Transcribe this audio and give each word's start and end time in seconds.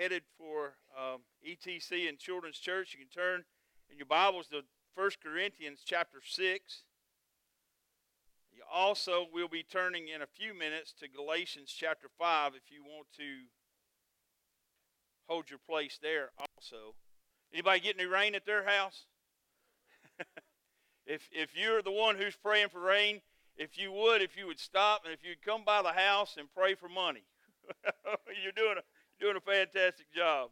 headed 0.00 0.22
for 0.38 0.76
um, 0.98 1.20
ETC 1.46 2.08
and 2.08 2.18
Children's 2.18 2.56
Church, 2.56 2.94
you 2.94 3.04
can 3.04 3.22
turn 3.22 3.44
in 3.90 3.98
your 3.98 4.06
Bibles 4.06 4.46
to 4.46 4.62
1 4.94 5.10
Corinthians 5.22 5.82
chapter 5.84 6.20
6. 6.24 6.84
You 8.50 8.62
also 8.72 9.26
will 9.30 9.48
be 9.48 9.62
turning 9.62 10.08
in 10.08 10.22
a 10.22 10.26
few 10.26 10.54
minutes 10.58 10.94
to 11.00 11.08
Galatians 11.08 11.74
chapter 11.76 12.08
5 12.18 12.52
if 12.54 12.72
you 12.72 12.82
want 12.82 13.08
to 13.18 13.44
hold 15.28 15.50
your 15.50 15.58
place 15.58 15.98
there 16.00 16.30
also. 16.38 16.94
Anybody 17.52 17.80
get 17.80 17.96
any 17.98 18.08
rain 18.08 18.34
at 18.34 18.46
their 18.46 18.64
house? 18.64 19.04
if, 21.06 21.28
if 21.30 21.50
you're 21.54 21.82
the 21.82 21.92
one 21.92 22.16
who's 22.16 22.36
praying 22.36 22.68
for 22.70 22.80
rain, 22.80 23.20
if 23.54 23.76
you 23.76 23.92
would, 23.92 24.22
if 24.22 24.34
you 24.34 24.46
would 24.46 24.60
stop 24.60 25.02
and 25.04 25.12
if 25.12 25.22
you'd 25.22 25.42
come 25.42 25.62
by 25.62 25.82
the 25.82 25.92
house 25.92 26.36
and 26.38 26.48
pray 26.56 26.74
for 26.74 26.88
money. 26.88 27.24
you're 28.42 28.52
doing 28.52 28.76
a, 28.78 28.82
doing 29.20 29.36
a 29.36 29.40
fantastic 29.40 30.10
job. 30.12 30.50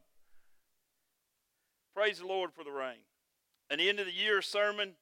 Praise 1.94 2.18
the 2.18 2.26
Lord 2.26 2.52
for 2.52 2.64
the 2.64 2.70
rain. 2.70 3.00
The 3.70 3.88
end 3.88 3.98
of 3.98 4.06
the 4.06 4.12
year 4.12 4.42
sermon, 4.42 4.92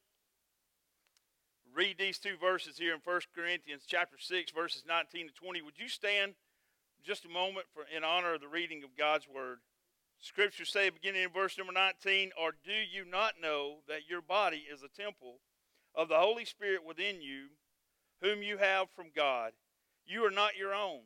read 1.74 1.98
these 1.98 2.18
two 2.18 2.36
verses 2.40 2.78
here 2.78 2.94
in 2.94 3.00
1 3.02 3.20
Corinthians 3.34 3.82
chapter 3.86 4.16
6, 4.18 4.52
verses 4.52 4.84
19 4.86 5.28
to 5.28 5.34
20. 5.34 5.62
Would 5.62 5.78
you 5.78 5.88
stand 5.88 6.34
just 7.04 7.24
a 7.24 7.28
moment 7.28 7.66
for 7.74 7.84
in 7.94 8.04
honor 8.04 8.34
of 8.34 8.40
the 8.40 8.48
reading 8.48 8.82
of 8.84 8.96
God's 8.96 9.26
word? 9.28 9.58
Scriptures 10.20 10.72
say, 10.72 10.88
beginning 10.88 11.24
in 11.24 11.30
verse 11.30 11.58
number 11.58 11.72
19, 11.72 12.30
Or 12.40 12.52
do 12.64 12.72
you 12.72 13.04
not 13.04 13.34
know 13.42 13.78
that 13.88 14.08
your 14.08 14.22
body 14.22 14.64
is 14.72 14.82
a 14.82 15.02
temple 15.02 15.40
of 15.94 16.08
the 16.08 16.18
Holy 16.18 16.44
Spirit 16.44 16.84
within 16.86 17.20
you, 17.20 17.48
whom 18.22 18.42
you 18.42 18.58
have 18.58 18.86
from 18.94 19.06
God? 19.14 19.52
You 20.06 20.24
are 20.24 20.30
not 20.30 20.56
your 20.56 20.72
own, 20.72 21.00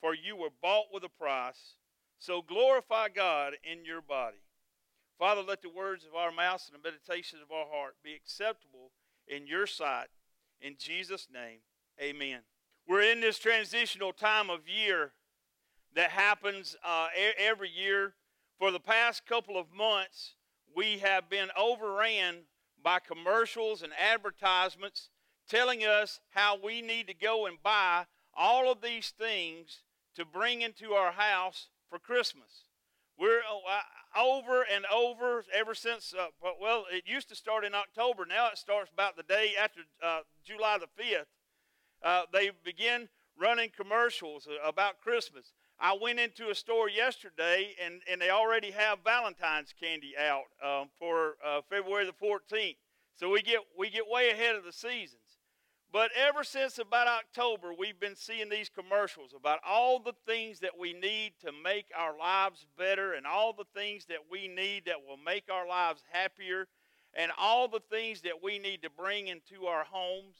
for 0.00 0.14
you 0.14 0.36
were 0.36 0.50
bought 0.62 0.86
with 0.92 1.04
a 1.04 1.08
price. 1.08 1.74
So 2.18 2.42
glorify 2.42 3.08
God 3.08 3.54
in 3.62 3.84
your 3.84 4.00
body. 4.00 4.38
Father, 5.18 5.42
let 5.42 5.62
the 5.62 5.70
words 5.70 6.04
of 6.04 6.14
our 6.14 6.30
mouths 6.30 6.70
and 6.70 6.78
the 6.78 6.86
meditations 6.86 7.42
of 7.42 7.50
our 7.50 7.66
heart 7.66 7.96
be 8.02 8.14
acceptable 8.14 8.90
in 9.26 9.46
your 9.46 9.66
sight. 9.66 10.08
In 10.60 10.76
Jesus' 10.78 11.28
name, 11.32 11.60
amen. 12.00 12.40
We're 12.86 13.02
in 13.02 13.20
this 13.20 13.38
transitional 13.38 14.12
time 14.12 14.50
of 14.50 14.68
year 14.68 15.12
that 15.94 16.10
happens 16.10 16.76
uh, 16.84 17.08
every 17.38 17.70
year. 17.70 18.14
For 18.58 18.70
the 18.70 18.80
past 18.80 19.26
couple 19.26 19.58
of 19.58 19.72
months, 19.72 20.34
we 20.74 20.98
have 20.98 21.28
been 21.28 21.48
overran 21.58 22.44
by 22.82 22.98
commercials 23.00 23.82
and 23.82 23.92
advertisements 23.98 25.10
telling 25.48 25.80
us 25.80 26.20
how 26.30 26.58
we 26.62 26.82
need 26.82 27.06
to 27.08 27.14
go 27.14 27.46
and 27.46 27.62
buy 27.62 28.04
all 28.34 28.70
of 28.70 28.80
these 28.80 29.12
things 29.18 29.82
to 30.14 30.24
bring 30.24 30.62
into 30.62 30.92
our 30.92 31.12
house 31.12 31.68
for 31.88 31.98
Christmas. 31.98 32.64
We're 33.18 33.40
uh, 33.40 34.18
over 34.18 34.62
and 34.62 34.84
over 34.92 35.44
ever 35.54 35.74
since, 35.74 36.14
uh, 36.18 36.26
well, 36.60 36.84
it 36.92 37.04
used 37.06 37.28
to 37.30 37.34
start 37.34 37.64
in 37.64 37.74
October. 37.74 38.26
Now 38.26 38.48
it 38.48 38.58
starts 38.58 38.90
about 38.92 39.16
the 39.16 39.22
day 39.22 39.52
after 39.58 39.80
uh, 40.02 40.20
July 40.44 40.78
the 40.78 41.02
5th. 41.02 41.24
Uh, 42.02 42.22
they 42.32 42.50
begin 42.64 43.08
running 43.38 43.70
commercials 43.74 44.46
about 44.64 45.00
Christmas. 45.00 45.52
I 45.78 45.96
went 46.00 46.20
into 46.20 46.50
a 46.50 46.54
store 46.54 46.88
yesterday 46.88 47.74
and, 47.84 48.00
and 48.10 48.20
they 48.20 48.30
already 48.30 48.70
have 48.70 48.98
Valentine's 49.04 49.74
candy 49.78 50.14
out 50.18 50.44
um, 50.64 50.88
for 50.98 51.34
uh, 51.46 51.60
February 51.68 52.06
the 52.06 52.12
14th. 52.12 52.76
So 53.14 53.30
we 53.30 53.42
get, 53.42 53.60
we 53.78 53.90
get 53.90 54.04
way 54.08 54.30
ahead 54.30 54.56
of 54.56 54.64
the 54.64 54.72
season. 54.72 55.18
But 55.96 56.10
ever 56.14 56.44
since 56.44 56.76
about 56.76 57.06
October, 57.06 57.72
we've 57.72 57.98
been 57.98 58.16
seeing 58.16 58.50
these 58.50 58.68
commercials 58.68 59.32
about 59.34 59.60
all 59.66 59.98
the 59.98 60.12
things 60.26 60.60
that 60.60 60.78
we 60.78 60.92
need 60.92 61.32
to 61.40 61.52
make 61.64 61.86
our 61.96 62.14
lives 62.14 62.66
better 62.76 63.14
and 63.14 63.26
all 63.26 63.54
the 63.54 63.64
things 63.74 64.04
that 64.10 64.18
we 64.30 64.46
need 64.46 64.84
that 64.84 65.06
will 65.08 65.16
make 65.16 65.44
our 65.50 65.66
lives 65.66 66.02
happier 66.12 66.68
and 67.14 67.32
all 67.38 67.66
the 67.66 67.80
things 67.90 68.20
that 68.20 68.42
we 68.42 68.58
need 68.58 68.82
to 68.82 68.90
bring 68.90 69.28
into 69.28 69.64
our 69.64 69.84
homes. 69.84 70.36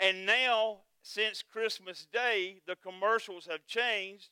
And 0.00 0.26
now, 0.26 0.78
since 1.00 1.44
Christmas 1.44 2.08
Day, 2.12 2.56
the 2.66 2.74
commercials 2.74 3.46
have 3.46 3.64
changed. 3.68 4.30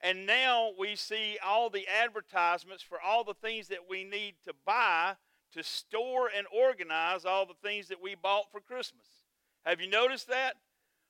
And 0.00 0.26
now 0.26 0.70
we 0.78 0.96
see 0.96 1.36
all 1.44 1.68
the 1.68 1.86
advertisements 1.86 2.82
for 2.82 3.02
all 3.02 3.22
the 3.22 3.34
things 3.34 3.68
that 3.68 3.86
we 3.86 4.02
need 4.02 4.36
to 4.46 4.54
buy 4.64 5.16
to 5.52 5.62
store 5.62 6.30
and 6.34 6.46
organize 6.50 7.26
all 7.26 7.44
the 7.44 7.52
things 7.62 7.88
that 7.88 8.00
we 8.00 8.14
bought 8.14 8.50
for 8.50 8.60
Christmas. 8.62 9.23
Have 9.64 9.80
you 9.80 9.88
noticed 9.88 10.28
that? 10.28 10.56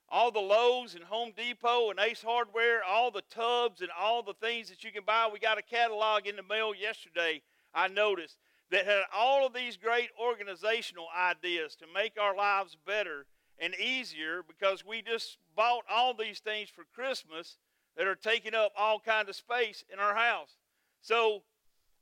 All 0.09 0.31
the 0.31 0.39
Lowe's 0.39 0.95
and 0.95 1.05
Home 1.05 1.33
Depot 1.37 1.91
and 1.91 1.99
Ace 1.99 2.23
Hardware, 2.23 2.85
all 2.85 3.11
the 3.11 3.23
tubs 3.23 3.81
and 3.81 3.91
all 3.99 4.23
the 4.23 4.35
things 4.35 4.69
that 4.69 4.85
you 4.85 4.93
can 4.93 5.03
buy. 5.05 5.29
We 5.33 5.41
got 5.41 5.59
a 5.59 5.63
catalog 5.63 6.27
in 6.27 6.37
the 6.37 6.43
mail 6.43 6.73
yesterday, 6.73 7.43
I 7.75 7.89
noticed, 7.89 8.37
that 8.71 8.87
had 8.87 9.03
all 9.13 9.47
of 9.47 9.55
these 9.55 9.77
great 9.77 10.11
organizational 10.21 11.07
ideas 11.17 11.75
to 11.77 11.87
make 11.93 12.13
our 12.21 12.37
lives 12.37 12.77
better 12.87 13.27
and 13.59 13.75
easier 13.75 14.43
because 14.47 14.85
we 14.85 15.03
just 15.03 15.39
bought 15.57 15.85
all 15.91 16.15
these 16.15 16.39
things 16.39 16.69
for 16.69 16.85
Christmas 16.95 17.57
that 17.97 18.07
are 18.07 18.15
taking 18.15 18.55
up 18.55 18.73
all 18.79 19.01
kind 19.01 19.29
of 19.29 19.35
space 19.35 19.83
in 19.93 19.99
our 19.99 20.15
house. 20.15 20.57
So 21.01 21.43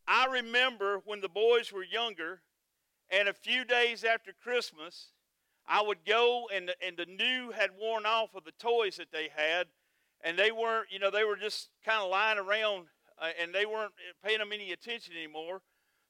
I 0.07 0.27
remember 0.27 1.01
when 1.05 1.21
the 1.23 1.29
boys 1.29 1.73
were 1.73 1.85
younger, 1.85 2.43
and 3.11 3.29
a 3.29 3.35
few 3.35 3.65
days 3.65 4.05
after 4.05 4.33
Christmas, 4.33 5.12
I 5.67 5.83
would 5.83 6.05
go 6.06 6.49
and 6.55 6.69
the, 6.69 6.75
and 6.84 6.97
the 6.97 7.06
new 7.06 7.53
had 7.53 7.71
worn 7.81 8.05
off 8.06 8.34
of 8.34 8.45
the 8.45 8.53
toys 8.59 8.97
that 8.97 9.12
they 9.12 9.28
had, 9.34 9.69
and 10.25 10.39
they 10.39 10.53
weren't, 10.53 10.89
you 10.91 10.99
know, 10.99 11.11
they 11.11 11.25
were 11.25 11.37
just 11.37 11.71
kind 11.84 12.03
of 12.03 12.11
lying 12.11 12.39
around 12.39 12.87
uh, 13.21 13.31
and 13.41 13.55
they 13.55 13.67
weren't 13.67 13.93
paying 14.25 14.39
them 14.39 14.53
any 14.53 14.73
attention 14.73 15.15
anymore. 15.17 15.62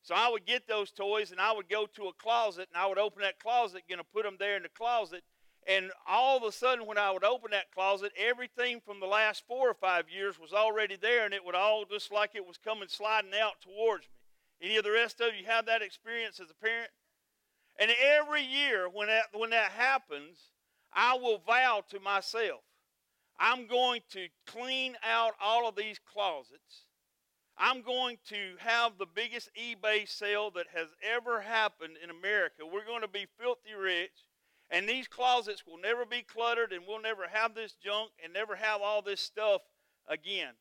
So 0.03 0.15
I 0.15 0.29
would 0.29 0.47
get 0.47 0.67
those 0.67 0.91
toys 0.91 1.31
and 1.31 1.41
I 1.41 1.53
would 1.53 1.69
go 1.69 1.87
to 1.87 2.09
a 2.09 2.13
closet 2.15 2.69
and 2.73 2.83
I 2.83 2.87
would 2.87 2.99
open 2.99 3.23
that 3.23 3.39
closet, 3.39 3.83
to 3.89 4.05
put 4.13 4.25
them 4.25 4.37
there 4.39 4.57
in 4.57 4.63
the 4.63 4.69
closet. 4.69 5.23
And 5.67 5.93
all 6.09 6.37
of 6.37 6.43
a 6.43 6.51
sudden, 6.51 6.87
when 6.87 6.99
I 6.99 7.13
would 7.13 7.23
open 7.23 7.53
that 7.53 7.71
closet, 7.71 8.11
everything 8.19 8.81
from 8.85 8.99
the 8.99 9.07
last 9.07 9.45
four 9.47 9.71
or 9.71 9.75
five 9.75 10.07
years 10.11 10.39
was 10.39 10.53
already 10.53 10.97
there, 10.97 11.25
and 11.25 11.33
it 11.33 11.45
would 11.45 11.55
all 11.55 11.85
just 11.85 12.11
like 12.11 12.31
it 12.35 12.45
was 12.45 12.59
coming 12.59 12.89
sliding 12.89 13.31
out 13.41 13.61
towards 13.61 14.07
me. 14.07 14.69
Any 14.69 14.77
of 14.77 14.85
the 14.85 14.91
rest 14.91 15.21
of 15.21 15.37
you 15.39 15.47
have 15.47 15.67
that 15.67 15.83
experience 15.83 16.41
as 16.41 16.51
a 16.51 16.55
parent? 16.55 16.91
And 17.83 17.91
every 18.21 18.45
year 18.45 18.89
when 18.89 19.09
that, 19.09 19.25
when 19.33 19.51
that 19.51 19.73
happens, 19.73 20.39
I 20.93 21.17
will 21.17 21.39
vow 21.45 21.83
to 21.91 21.99
myself, 21.99 22.61
I'm 23.41 23.67
going 23.67 24.03
to 24.13 24.29
clean 24.47 24.95
out 25.05 25.33
all 25.43 25.69
of 25.69 25.75
these 25.75 25.99
closets. 25.99 26.87
I'm 27.59 27.83
going 27.83 28.19
to 28.29 28.55
have 28.59 28.99
the 28.99 29.07
biggest 29.13 29.51
eBay 29.61 30.09
sale 30.09 30.53
that 30.53 30.67
has 30.73 30.91
ever 31.03 31.41
happened 31.41 31.95
in 32.03 32.11
America. 32.11 32.63
We're 32.65 32.87
going 32.87 33.03
to 33.03 33.09
be 33.09 33.27
filthy 33.37 33.75
rich. 33.77 34.13
And 34.71 34.89
these 34.89 35.09
closets 35.09 35.67
will 35.67 35.79
never 35.79 36.07
be 36.07 36.23
cluttered, 36.23 36.73
and 36.73 36.85
we'll 36.87 37.03
never 37.03 37.27
have 37.33 37.57
this 37.57 37.73
junk 37.85 38.13
and 38.23 38.33
never 38.33 38.55
have 38.55 38.81
all 38.81 39.03
this 39.03 39.21
stuff 39.21 39.61
again. 40.07 40.53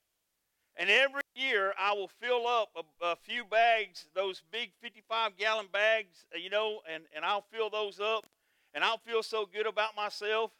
And 0.77 0.89
every 0.89 1.21
year 1.35 1.73
I 1.77 1.93
will 1.93 2.09
fill 2.21 2.47
up 2.47 2.69
a, 2.75 3.05
a, 3.05 3.15
few 3.15 3.43
bags, 3.45 4.07
those 4.15 4.41
big 4.51 4.71
55 4.81 5.37
gallon 5.37 5.67
bags, 5.71 6.25
uh, 6.33 6.37
you 6.37 6.49
know, 6.49 6.79
and, 6.91 7.03
and 7.15 7.25
I'll 7.25 7.45
fill 7.51 7.69
those 7.69 7.99
up 7.99 8.25
and 8.73 8.83
I'll 8.83 8.97
feel 8.97 9.21
so 9.21 9.45
good 9.45 9.67
about 9.67 9.95
myself. 9.95 10.51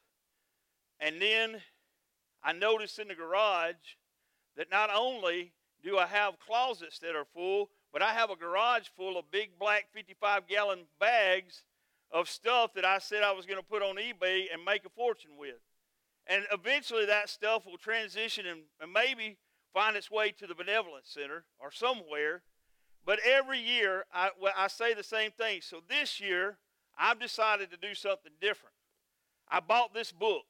And 0.99 1.21
then 1.21 1.61
I 2.43 2.53
notice 2.53 2.99
in 2.99 3.07
the 3.07 3.15
garage 3.15 3.95
that 4.57 4.69
not 4.69 4.89
only 4.93 5.53
do 5.83 5.97
I 5.97 6.05
have 6.07 6.39
closets 6.39 6.99
that 6.99 7.15
are 7.15 7.25
full, 7.33 7.69
but 7.91 8.01
I 8.01 8.13
have 8.13 8.29
a 8.29 8.35
garage 8.35 8.87
full 8.95 9.17
of 9.17 9.31
big 9.31 9.57
black 9.59 9.87
55 9.93 10.47
gallon 10.47 10.81
bags 10.99 11.63
of 12.11 12.29
stuff 12.29 12.73
that 12.73 12.85
I 12.85 12.99
said 12.99 13.23
I 13.23 13.31
was 13.31 13.45
going 13.45 13.59
to 13.59 13.65
put 13.65 13.81
on 13.81 13.95
eBay 13.95 14.45
and 14.53 14.63
make 14.63 14.85
a 14.85 14.89
fortune 14.89 15.31
with. 15.37 15.55
And 16.27 16.43
eventually 16.51 17.05
that 17.05 17.29
stuff 17.29 17.65
will 17.65 17.77
transition 17.77 18.45
and, 18.45 18.61
and 18.79 18.91
maybe 18.91 19.37
find 19.73 19.95
its 19.95 20.11
way 20.11 20.31
to 20.31 20.47
the 20.47 20.55
benevolence 20.55 21.07
center 21.09 21.45
or 21.59 21.71
somewhere. 21.71 22.43
But 23.05 23.19
every 23.25 23.59
year, 23.59 24.05
I, 24.13 24.29
well, 24.39 24.53
I 24.55 24.67
say 24.67 24.93
the 24.93 25.03
same 25.03 25.31
thing. 25.31 25.61
So 25.61 25.81
this 25.87 26.19
year, 26.19 26.57
I've 26.97 27.19
decided 27.19 27.71
to 27.71 27.77
do 27.77 27.95
something 27.95 28.31
different. 28.39 28.75
I 29.49 29.59
bought 29.59 29.93
this 29.93 30.11
book. 30.11 30.43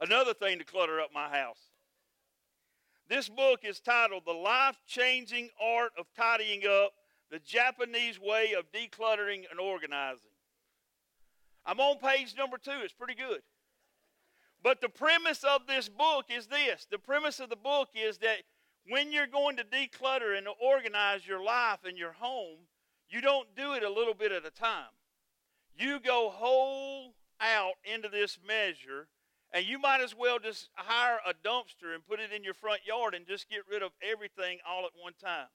Another 0.00 0.34
thing 0.34 0.58
to 0.58 0.64
clutter 0.64 1.00
up 1.00 1.10
my 1.14 1.28
house. 1.28 1.58
This 3.08 3.28
book 3.28 3.60
is 3.64 3.80
titled 3.80 4.22
The 4.24 4.32
Life 4.32 4.76
Changing 4.86 5.48
Art 5.60 5.92
of 5.98 6.06
Tidying 6.16 6.62
Up 6.66 6.92
The 7.30 7.40
Japanese 7.40 8.20
Way 8.20 8.54
of 8.56 8.70
Decluttering 8.70 9.44
and 9.50 9.58
Organizing. 9.58 10.30
I'm 11.66 11.80
on 11.80 11.98
page 11.98 12.34
number 12.38 12.56
two. 12.56 12.80
It's 12.82 12.92
pretty 12.92 13.16
good. 13.16 13.40
But 14.62 14.80
the 14.80 14.88
premise 14.88 15.42
of 15.44 15.66
this 15.66 15.88
book 15.88 16.26
is 16.28 16.46
this 16.48 16.86
the 16.90 16.98
premise 16.98 17.40
of 17.40 17.48
the 17.48 17.56
book 17.56 17.88
is 17.94 18.18
that 18.18 18.38
when 18.86 19.12
you're 19.12 19.26
going 19.26 19.56
to 19.56 19.64
declutter 19.64 20.36
and 20.36 20.46
organize 20.60 21.26
your 21.26 21.42
life 21.42 21.80
and 21.84 21.96
your 21.98 22.12
home, 22.12 22.58
you 23.08 23.20
don't 23.20 23.54
do 23.56 23.74
it 23.74 23.82
a 23.82 23.90
little 23.90 24.14
bit 24.14 24.32
at 24.32 24.46
a 24.46 24.50
time. 24.50 24.90
You 25.76 26.00
go 26.00 26.30
whole 26.30 27.14
out 27.40 27.74
into 27.84 28.08
this 28.08 28.38
measure 28.46 29.08
And 29.52 29.66
you 29.66 29.78
might 29.78 30.00
as 30.00 30.14
well 30.14 30.38
just 30.38 30.68
hire 30.74 31.18
a 31.26 31.34
dumpster 31.34 31.94
and 31.94 32.06
put 32.06 32.20
it 32.20 32.32
in 32.32 32.44
your 32.44 32.54
front 32.54 32.82
yard 32.86 33.14
and 33.14 33.26
just 33.26 33.48
get 33.48 33.62
rid 33.70 33.82
of 33.82 33.92
everything 34.00 34.58
all 34.68 34.84
at 34.84 34.92
one 34.94 35.14
time. 35.20 35.48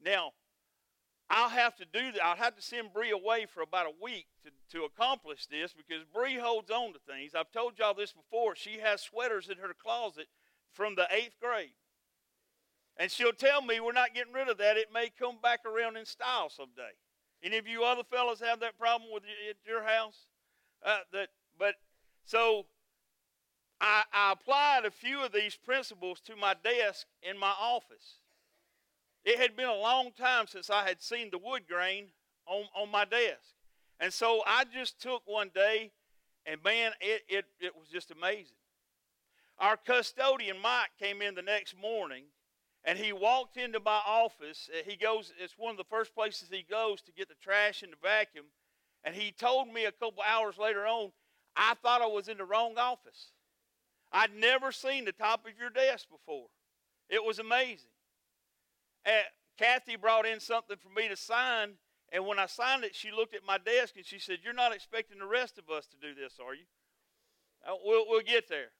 Now, 0.00 0.32
I'll 1.30 1.50
have 1.50 1.76
to 1.76 1.84
do 1.84 2.12
that. 2.12 2.24
I'll 2.24 2.36
have 2.36 2.56
to 2.56 2.62
send 2.62 2.92
Bree 2.92 3.10
away 3.10 3.46
for 3.52 3.60
about 3.60 3.86
a 3.86 3.92
week 4.02 4.26
to, 4.44 4.78
to 4.78 4.84
accomplish 4.84 5.46
this 5.46 5.74
because 5.74 6.04
Bree 6.12 6.36
holds 6.36 6.70
on 6.70 6.94
to 6.94 6.98
things. 7.00 7.34
I've 7.34 7.52
told 7.52 7.78
y'all 7.78 7.94
this 7.94 8.12
before. 8.12 8.56
She 8.56 8.78
has 8.78 9.02
sweaters 9.02 9.50
in 9.50 9.58
her 9.58 9.74
closet 9.74 10.26
from 10.72 10.94
the 10.94 11.06
eighth 11.10 11.36
grade. 11.40 11.72
And 12.96 13.10
she'll 13.10 13.32
tell 13.32 13.62
me 13.62 13.78
we're 13.78 13.92
not 13.92 14.14
getting 14.14 14.32
rid 14.32 14.48
of 14.48 14.58
that. 14.58 14.76
It 14.76 14.88
may 14.92 15.10
come 15.10 15.36
back 15.42 15.60
around 15.66 15.96
in 15.96 16.06
style 16.06 16.48
someday. 16.48 16.96
Any 17.42 17.58
of 17.58 17.68
you 17.68 17.84
other 17.84 18.02
fellas 18.10 18.40
have 18.40 18.60
that 18.60 18.78
problem 18.78 19.10
with 19.12 19.22
at 19.48 19.56
your 19.66 19.84
house? 19.84 20.26
Uh, 20.84 20.98
that, 21.12 21.28
but 21.58 21.74
so 22.24 22.66
I, 23.80 24.02
I 24.12 24.32
applied 24.32 24.84
a 24.84 24.90
few 24.90 25.22
of 25.22 25.32
these 25.32 25.56
principles 25.56 26.20
to 26.22 26.34
my 26.34 26.54
desk 26.64 27.06
in 27.22 27.38
my 27.38 27.52
office. 27.60 28.16
It 29.24 29.38
had 29.38 29.56
been 29.56 29.68
a 29.68 29.76
long 29.76 30.10
time 30.12 30.46
since 30.46 30.70
I 30.70 30.86
had 30.86 31.02
seen 31.02 31.30
the 31.30 31.38
wood 31.38 31.62
grain 31.68 32.06
on, 32.46 32.64
on 32.74 32.90
my 32.90 33.04
desk. 33.04 33.54
And 34.00 34.12
so 34.12 34.42
I 34.46 34.64
just 34.64 35.00
took 35.00 35.22
one 35.26 35.50
day, 35.54 35.90
and 36.46 36.62
man, 36.62 36.92
it, 37.00 37.22
it, 37.28 37.44
it 37.60 37.76
was 37.76 37.88
just 37.88 38.10
amazing. 38.10 38.56
Our 39.58 39.76
custodian, 39.76 40.58
Mike, 40.62 40.90
came 41.00 41.20
in 41.20 41.34
the 41.34 41.42
next 41.42 41.76
morning, 41.76 42.24
and 42.84 42.96
he 42.96 43.12
walked 43.12 43.56
into 43.56 43.80
my 43.80 44.00
office. 44.06 44.70
Uh, 44.72 44.88
he 44.88 44.96
goes, 44.96 45.32
it's 45.38 45.58
one 45.58 45.72
of 45.72 45.76
the 45.76 45.84
first 45.84 46.14
places 46.14 46.48
he 46.50 46.64
goes 46.68 47.02
to 47.02 47.12
get 47.12 47.28
the 47.28 47.34
trash 47.42 47.82
and 47.82 47.92
the 47.92 47.96
vacuum. 48.00 48.46
And 49.04 49.14
he 49.14 49.32
told 49.32 49.68
me 49.68 49.84
a 49.84 49.92
couple 49.92 50.22
hours 50.22 50.58
later 50.58 50.86
on, 50.86 51.10
I 51.56 51.74
thought 51.82 52.02
I 52.02 52.06
was 52.06 52.28
in 52.28 52.38
the 52.38 52.44
wrong 52.44 52.74
office. 52.78 53.32
I'd 54.12 54.34
never 54.34 54.70
seen 54.70 55.04
the 55.04 55.12
top 55.12 55.44
of 55.44 55.52
your 55.58 55.70
desk 55.70 56.06
before. 56.08 56.46
It 57.10 57.22
was 57.24 57.40
amazing. 57.40 57.90
Kathy 59.58 59.96
brought 59.96 60.26
in 60.26 60.40
something 60.40 60.76
for 60.76 60.88
me 60.88 61.08
to 61.08 61.16
sign, 61.16 61.74
and 62.12 62.26
when 62.26 62.38
I 62.38 62.46
signed 62.46 62.84
it, 62.84 62.94
she 62.94 63.10
looked 63.10 63.34
at 63.34 63.44
my 63.44 63.58
desk 63.58 63.96
and 63.96 64.06
she 64.06 64.18
said, 64.18 64.38
You're 64.42 64.52
not 64.52 64.74
expecting 64.74 65.18
the 65.18 65.26
rest 65.26 65.58
of 65.58 65.68
us 65.68 65.86
to 65.88 65.96
do 66.00 66.14
this, 66.14 66.38
are 66.44 66.54
you? 66.54 66.64
Uh, 67.66 67.74
we'll, 67.84 68.06
we'll 68.08 68.22
get 68.22 68.48
there. 68.48 68.70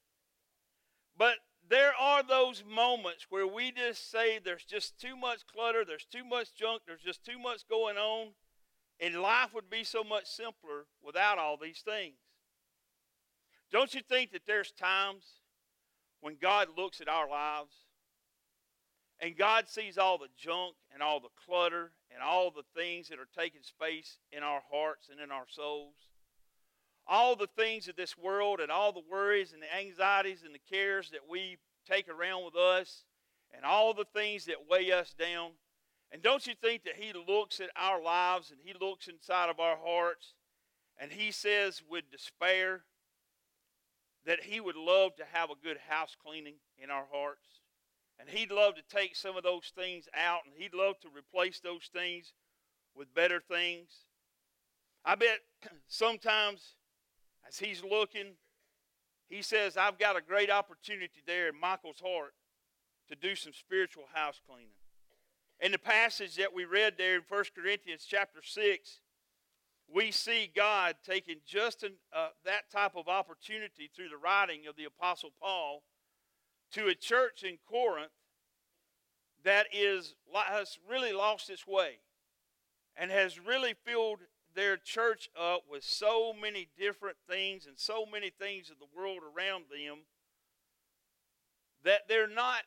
But 1.16 1.34
there 1.68 1.92
are 1.98 2.22
those 2.22 2.62
moments 2.66 3.26
where 3.28 3.46
we 3.46 3.72
just 3.72 4.10
say 4.10 4.38
there's 4.38 4.64
just 4.64 4.98
too 5.00 5.16
much 5.16 5.46
clutter, 5.46 5.84
there's 5.84 6.06
too 6.06 6.24
much 6.24 6.54
junk, 6.54 6.82
there's 6.86 7.02
just 7.02 7.24
too 7.24 7.38
much 7.38 7.68
going 7.68 7.96
on, 7.96 8.28
and 9.00 9.20
life 9.20 9.52
would 9.52 9.68
be 9.68 9.84
so 9.84 10.02
much 10.04 10.26
simpler 10.26 10.86
without 11.04 11.38
all 11.38 11.56
these 11.60 11.82
things. 11.84 12.16
Don't 13.70 13.94
you 13.94 14.00
think 14.00 14.32
that 14.32 14.46
there's 14.46 14.70
times 14.72 15.24
when 16.20 16.36
God 16.40 16.68
looks 16.76 17.00
at 17.00 17.08
our 17.08 17.28
lives 17.28 17.74
and 19.20 19.36
God 19.36 19.68
sees 19.68 19.98
all 19.98 20.18
the 20.18 20.28
junk 20.36 20.74
and 20.92 21.02
all 21.02 21.20
the 21.20 21.28
clutter 21.44 21.92
and 22.12 22.22
all 22.22 22.50
the 22.50 22.62
things 22.74 23.08
that 23.08 23.18
are 23.18 23.28
taking 23.36 23.62
space 23.62 24.18
in 24.32 24.42
our 24.42 24.62
hearts 24.70 25.08
and 25.10 25.20
in 25.20 25.30
our 25.30 25.46
souls? 25.48 25.96
All 27.06 27.34
the 27.34 27.48
things 27.56 27.88
of 27.88 27.96
this 27.96 28.16
world 28.16 28.60
and 28.60 28.70
all 28.70 28.92
the 28.92 29.02
worries 29.10 29.52
and 29.52 29.62
the 29.62 29.74
anxieties 29.74 30.42
and 30.44 30.54
the 30.54 30.76
cares 30.76 31.10
that 31.10 31.28
we 31.28 31.56
take 31.88 32.08
around 32.08 32.44
with 32.44 32.54
us 32.54 33.04
and 33.54 33.64
all 33.64 33.94
the 33.94 34.06
things 34.14 34.44
that 34.44 34.68
weigh 34.70 34.92
us 34.92 35.14
down. 35.18 35.52
And 36.12 36.22
don't 36.22 36.46
you 36.46 36.54
think 36.54 36.84
that 36.84 36.96
He 36.96 37.12
looks 37.12 37.60
at 37.60 37.70
our 37.76 38.00
lives 38.00 38.50
and 38.50 38.60
He 38.62 38.74
looks 38.78 39.08
inside 39.08 39.48
of 39.50 39.58
our 39.58 39.78
hearts 39.82 40.34
and 41.00 41.10
He 41.12 41.32
says 41.32 41.82
with 41.88 42.10
despair, 42.10 42.82
that 44.26 44.44
He 44.44 44.60
would 44.60 44.76
love 44.76 45.16
to 45.16 45.24
have 45.32 45.50
a 45.50 45.54
good 45.62 45.78
house 45.88 46.14
cleaning 46.22 46.56
in 46.76 46.90
our 46.90 47.06
hearts. 47.10 47.60
And 48.18 48.28
He'd 48.28 48.50
love 48.50 48.74
to 48.74 48.82
take 48.94 49.14
some 49.14 49.36
of 49.36 49.42
those 49.42 49.72
things 49.74 50.08
out 50.14 50.40
and 50.44 50.54
He'd 50.56 50.74
love 50.74 50.98
to 51.00 51.08
replace 51.16 51.60
those 51.60 51.88
things 51.92 52.32
with 52.94 53.14
better 53.14 53.40
things. 53.40 53.88
I 55.04 55.14
bet 55.14 55.38
sometimes 55.86 56.74
as 57.46 57.58
He's 57.58 57.82
looking, 57.82 58.34
He 59.28 59.42
says, 59.42 59.76
I've 59.76 59.98
got 59.98 60.16
a 60.16 60.22
great 60.22 60.50
opportunity 60.50 61.22
there 61.26 61.48
in 61.48 61.58
Michael's 61.58 62.00
heart 62.00 62.34
to 63.08 63.16
do 63.16 63.34
some 63.34 63.52
spiritual 63.52 64.04
house 64.12 64.40
cleaning. 64.46 64.68
In 65.60 65.72
the 65.72 65.78
passage 65.78 66.36
that 66.36 66.54
we 66.54 66.64
read 66.64 66.94
there 66.98 67.16
in 67.16 67.22
1 67.28 67.44
Corinthians 67.54 68.06
chapter 68.08 68.40
6, 68.42 69.00
we 69.92 70.10
see 70.10 70.50
God 70.54 70.96
taking 71.04 71.36
just 71.46 71.82
an, 71.82 71.94
uh, 72.14 72.28
that 72.44 72.70
type 72.70 72.92
of 72.94 73.08
opportunity 73.08 73.90
through 73.94 74.10
the 74.10 74.16
writing 74.16 74.66
of 74.68 74.76
the 74.76 74.84
Apostle 74.84 75.30
Paul 75.40 75.82
to 76.72 76.88
a 76.88 76.94
church 76.94 77.42
in 77.42 77.58
Corinth 77.68 78.10
that 79.44 79.66
is 79.72 80.14
has 80.34 80.78
really 80.88 81.12
lost 81.12 81.48
its 81.50 81.66
way 81.66 81.98
and 82.96 83.10
has 83.10 83.38
really 83.38 83.74
filled 83.84 84.20
their 84.54 84.76
church 84.76 85.28
up 85.38 85.62
with 85.70 85.84
so 85.84 86.32
many 86.32 86.68
different 86.76 87.16
things 87.28 87.66
and 87.66 87.78
so 87.78 88.04
many 88.04 88.30
things 88.30 88.70
of 88.70 88.78
the 88.78 88.98
world 88.98 89.20
around 89.22 89.64
them 89.70 89.98
that 91.84 92.08
they're 92.08 92.28
not 92.28 92.62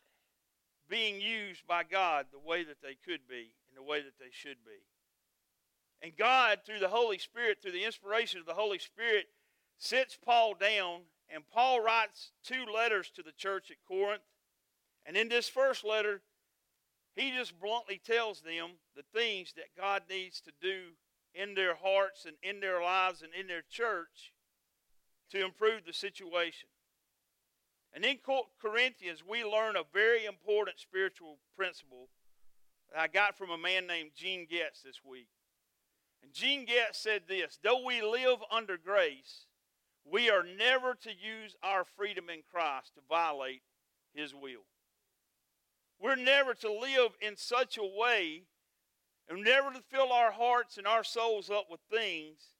being 0.89 1.19
used 1.19 1.65
by 1.67 1.83
God 1.83 2.27
the 2.31 2.39
way 2.39 2.63
that 2.63 2.81
they 2.81 2.95
could 3.05 3.27
be 3.29 3.51
and 3.69 3.77
the 3.77 3.83
way 3.83 4.01
that 4.01 4.19
they 4.19 4.31
should 4.31 4.63
be. 4.65 4.83
And 6.01 6.15
God, 6.17 6.59
through 6.65 6.79
the 6.79 6.87
Holy 6.87 7.17
Spirit, 7.17 7.61
through 7.61 7.73
the 7.73 7.85
inspiration 7.85 8.39
of 8.39 8.45
the 8.45 8.53
Holy 8.53 8.79
Spirit, 8.79 9.25
sits 9.77 10.17
Paul 10.23 10.55
down, 10.55 11.01
and 11.33 11.43
Paul 11.49 11.81
writes 11.81 12.31
two 12.43 12.65
letters 12.65 13.09
to 13.15 13.23
the 13.23 13.31
church 13.31 13.71
at 13.71 13.77
Corinth. 13.87 14.23
And 15.05 15.15
in 15.15 15.29
this 15.29 15.47
first 15.47 15.83
letter, 15.83 16.21
he 17.15 17.31
just 17.31 17.59
bluntly 17.59 17.99
tells 18.03 18.41
them 18.41 18.71
the 18.95 19.03
things 19.13 19.53
that 19.53 19.75
God 19.77 20.03
needs 20.09 20.41
to 20.41 20.51
do 20.61 20.91
in 21.33 21.55
their 21.55 21.75
hearts 21.75 22.25
and 22.25 22.35
in 22.43 22.59
their 22.59 22.81
lives 22.81 23.21
and 23.21 23.33
in 23.33 23.47
their 23.47 23.63
church 23.69 24.33
to 25.31 25.43
improve 25.43 25.85
the 25.85 25.93
situation. 25.93 26.69
And 27.93 28.05
in 28.05 28.19
Corinthians, 28.61 29.23
we 29.27 29.43
learn 29.43 29.75
a 29.75 29.83
very 29.93 30.25
important 30.25 30.79
spiritual 30.79 31.39
principle 31.57 32.07
that 32.91 33.01
I 33.01 33.07
got 33.07 33.37
from 33.37 33.49
a 33.49 33.57
man 33.57 33.87
named 33.87 34.11
Gene 34.15 34.47
Getz 34.49 34.81
this 34.81 35.01
week. 35.03 35.27
And 36.23 36.33
Gene 36.33 36.65
Getz 36.65 36.97
said 36.99 37.23
this 37.27 37.59
Though 37.63 37.85
we 37.85 38.01
live 38.01 38.39
under 38.49 38.77
grace, 38.77 39.47
we 40.09 40.29
are 40.29 40.43
never 40.43 40.95
to 40.95 41.09
use 41.09 41.55
our 41.63 41.83
freedom 41.83 42.29
in 42.29 42.41
Christ 42.51 42.95
to 42.95 43.01
violate 43.07 43.61
His 44.13 44.33
will. 44.33 44.65
We're 45.99 46.15
never 46.15 46.53
to 46.55 46.71
live 46.71 47.11
in 47.21 47.37
such 47.37 47.77
a 47.77 47.83
way 47.85 48.43
and 49.29 49.43
never 49.43 49.71
to 49.71 49.83
fill 49.89 50.11
our 50.11 50.31
hearts 50.31 50.77
and 50.77 50.87
our 50.87 51.03
souls 51.03 51.49
up 51.49 51.67
with 51.69 51.79
things 51.91 52.53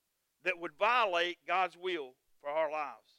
that 0.44 0.60
would 0.60 0.72
violate 0.78 1.38
God's 1.48 1.78
will 1.78 2.14
for 2.40 2.50
our 2.50 2.72
lives. 2.72 3.18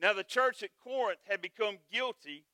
Now, 0.00 0.12
the 0.12 0.24
church 0.24 0.62
at 0.62 0.70
Corinth 0.82 1.20
had 1.28 1.42
become 1.42 1.78
guilty 1.92 2.44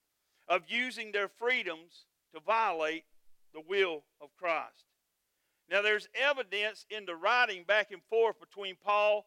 of 0.49 0.63
using 0.69 1.13
their 1.13 1.29
freedoms 1.29 2.07
to 2.35 2.41
violate 2.41 3.05
the 3.53 3.61
will 3.61 4.05
of 4.21 4.31
Christ. 4.37 4.85
Now, 5.69 5.83
there's 5.83 6.09
evidence 6.15 6.87
in 6.89 7.07
the 7.07 7.17
writing 7.17 7.65
back 7.67 7.91
and 7.91 8.03
forth 8.09 8.39
between 8.39 8.77
Paul 8.83 9.27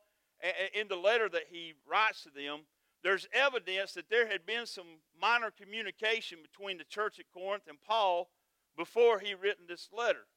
in 0.73 0.87
the 0.87 0.95
letter 0.95 1.29
that 1.29 1.47
he 1.49 1.73
writes 1.89 2.23
to 2.23 2.29
them. 2.29 2.61
There's 3.03 3.27
evidence 3.33 3.93
that 3.93 4.09
there 4.09 4.27
had 4.27 4.45
been 4.45 4.65
some 4.65 4.99
minor 5.19 5.51
communication 5.51 6.39
between 6.41 6.77
the 6.77 6.83
church 6.83 7.19
at 7.19 7.31
Corinth 7.33 7.63
and 7.67 7.81
Paul 7.81 8.29
before 8.77 9.19
he 9.19 9.33
written 9.33 9.65
this 9.67 9.89
letter. 9.95 10.27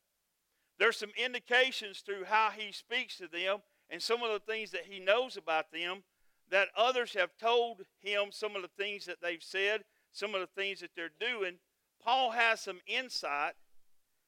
There's 0.79 0.97
some 0.97 1.13
indications 1.17 2.01
through 2.01 2.25
how 2.25 2.51
he 2.57 2.73
speaks 2.73 3.19
to 3.19 3.29
them 3.29 3.59
and 3.91 4.01
some 4.01 4.23
of 4.23 4.33
the 4.33 4.53
things 4.53 4.71
that 4.71 4.87
he 4.89 5.01
knows 5.01 5.37
about 5.37 5.73
them 5.73 6.05
that 6.51 6.69
others 6.77 7.15
have 7.15 7.31
told 7.41 7.83
him 8.01 8.27
some 8.31 8.57
of 8.57 8.63
the 8.63 8.71
things 8.77 9.07
that 9.07 9.19
they've 9.23 9.43
said, 9.43 9.83
some 10.13 10.35
of 10.35 10.41
the 10.41 10.61
things 10.61 10.81
that 10.81 10.91
they're 10.95 11.11
doing. 11.21 11.55
Paul 12.03 12.33
has 12.33 12.61
some 12.61 12.81
insight 12.87 13.55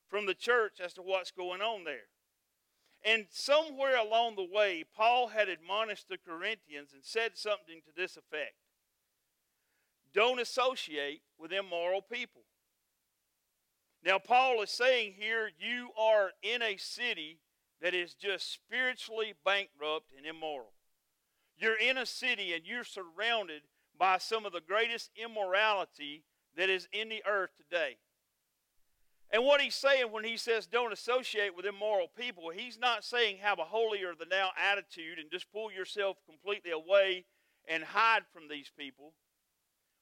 from 0.09 0.27
the 0.27 0.35
church 0.35 0.81
as 0.83 0.93
to 0.95 1.03
what's 1.03 1.31
going 1.31 1.61
on 1.61 1.85
there. 1.85 2.09
And 3.05 3.27
somewhere 3.31 3.97
along 3.97 4.37
the 4.37 4.49
way, 4.51 4.85
Paul 4.97 5.29
had 5.29 5.49
admonished 5.49 6.09
the 6.09 6.17
Corinthians 6.17 6.93
and 6.95 7.05
said 7.05 7.33
something 7.35 7.81
to 7.85 7.93
this 7.95 8.17
effect 8.17 8.55
Don't 10.15 10.41
associate 10.41 11.23
with 11.39 11.53
immoral 11.53 12.01
people. 12.01 12.43
Now, 14.05 14.19
Paul 14.19 14.63
is 14.63 14.71
saying 14.71 15.15
here, 15.19 15.51
you 15.59 15.89
are 15.99 16.31
in 16.43 16.61
a 16.61 16.77
city 16.77 17.39
that 17.81 17.95
is 17.95 18.15
just 18.15 18.53
spiritually 18.53 19.35
bankrupt 19.45 20.13
and 20.17 20.27
immoral. 20.27 20.73
You're 21.57 21.79
in 21.79 21.97
a 21.97 22.07
city 22.07 22.53
and 22.53 22.67
you're 22.67 22.85
surrounded 22.85 23.63
by 23.99 24.19
some 24.19 24.45
of 24.45 24.53
the 24.53 24.61
greatest 24.61 25.11
immorality 25.17 26.25
that 26.57 26.69
is 26.69 26.89
in 26.93 27.09
the 27.09 27.23
earth 27.27 27.51
today. 27.57 27.97
And 29.35 29.45
what 29.45 29.61
he's 29.61 29.75
saying 29.75 30.13
when 30.13 30.23
he 30.23 30.37
says 30.37 30.69
don't 30.69 30.93
associate 30.93 31.57
with 31.57 31.67
immoral 31.67 32.07
people, 32.17 32.51
he's 32.51 32.79
not 32.79 33.03
saying 33.03 33.39
have 33.39 33.59
a 33.59 33.65
holier 33.65 34.15
than 34.17 34.29
thou 34.29 34.51
attitude 34.57 35.19
and 35.19 35.29
just 35.29 35.51
pull 35.51 35.73
yourself 35.73 36.19
completely 36.25 36.71
away 36.71 37.25
and 37.69 37.83
hide 37.83 38.23
from 38.33 38.45
these 38.49 38.71
people. 38.79 39.13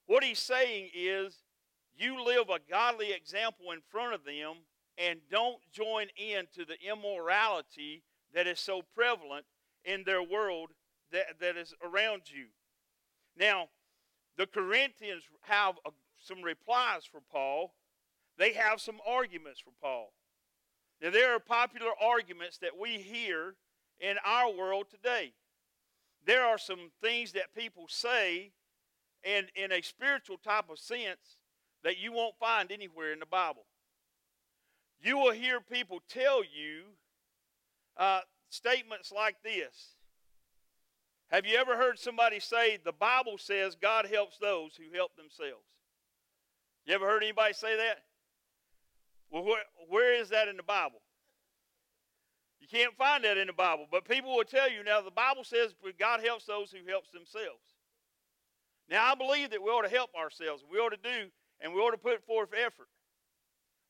What 0.04 0.22
he's 0.22 0.38
saying 0.38 0.90
is, 0.92 1.38
you 1.96 2.22
live 2.22 2.50
a 2.50 2.60
godly 2.70 3.12
example 3.12 3.70
in 3.72 3.80
front 3.90 4.12
of 4.12 4.24
them 4.24 4.56
and 4.98 5.20
don't 5.30 5.62
join 5.72 6.08
in 6.18 6.46
to 6.54 6.66
the 6.66 6.76
immorality 6.86 8.02
that 8.34 8.46
is 8.46 8.60
so 8.60 8.82
prevalent 8.94 9.46
in 9.82 10.04
their 10.04 10.22
world 10.22 10.72
that, 11.10 11.40
that 11.40 11.56
is 11.56 11.72
around 11.82 12.22
you. 12.26 12.48
Now, 13.34 13.70
the 14.36 14.46
Corinthians 14.46 15.22
have 15.40 15.76
a, 15.86 15.90
some 16.18 16.42
replies 16.42 17.06
for 17.10 17.22
Paul. 17.30 17.72
They 18.38 18.52
have 18.54 18.80
some 18.80 18.98
arguments 19.06 19.60
for 19.60 19.72
Paul. 19.80 20.12
Now, 21.00 21.10
there 21.10 21.34
are 21.34 21.40
popular 21.40 21.90
arguments 22.00 22.58
that 22.58 22.78
we 22.78 22.98
hear 22.98 23.54
in 24.00 24.16
our 24.24 24.52
world 24.52 24.86
today. 24.90 25.32
There 26.24 26.44
are 26.44 26.58
some 26.58 26.90
things 27.00 27.32
that 27.32 27.54
people 27.56 27.86
say 27.88 28.52
and 29.24 29.46
in 29.54 29.72
a 29.72 29.82
spiritual 29.82 30.36
type 30.38 30.70
of 30.70 30.78
sense 30.78 31.36
that 31.84 31.98
you 31.98 32.12
won't 32.12 32.36
find 32.38 32.70
anywhere 32.70 33.12
in 33.12 33.18
the 33.18 33.26
Bible. 33.26 33.64
You 35.02 35.18
will 35.18 35.32
hear 35.32 35.60
people 35.60 36.00
tell 36.08 36.42
you 36.42 36.84
uh, 37.96 38.20
statements 38.50 39.10
like 39.10 39.36
this. 39.42 39.96
Have 41.30 41.46
you 41.46 41.56
ever 41.56 41.76
heard 41.76 41.98
somebody 41.98 42.38
say, 42.38 42.78
the 42.84 42.92
Bible 42.92 43.38
says 43.38 43.74
God 43.74 44.06
helps 44.06 44.38
those 44.38 44.76
who 44.76 44.96
help 44.96 45.16
themselves? 45.16 45.64
You 46.84 46.94
ever 46.94 47.06
heard 47.06 47.22
anybody 47.22 47.54
say 47.54 47.76
that? 47.76 48.02
Well, 49.32 49.44
where, 49.44 49.62
where 49.88 50.14
is 50.14 50.28
that 50.28 50.48
in 50.48 50.58
the 50.58 50.62
Bible? 50.62 51.00
You 52.60 52.68
can't 52.68 52.94
find 52.96 53.24
that 53.24 53.38
in 53.38 53.48
the 53.48 53.52
Bible. 53.52 53.86
But 53.90 54.08
people 54.08 54.36
will 54.36 54.44
tell 54.44 54.70
you 54.70 54.84
now 54.84 55.00
the 55.00 55.10
Bible 55.10 55.42
says 55.42 55.74
God 55.98 56.20
helps 56.22 56.44
those 56.44 56.70
who 56.70 56.88
helps 56.88 57.10
themselves. 57.10 57.74
Now 58.88 59.10
I 59.10 59.14
believe 59.14 59.50
that 59.50 59.62
we 59.62 59.70
ought 59.70 59.82
to 59.82 59.88
help 59.88 60.14
ourselves. 60.14 60.62
We 60.70 60.78
ought 60.78 60.90
to 60.90 60.96
do 61.02 61.30
and 61.60 61.72
we 61.72 61.80
ought 61.80 61.92
to 61.92 61.98
put 61.98 62.24
forth 62.26 62.50
effort. 62.52 62.88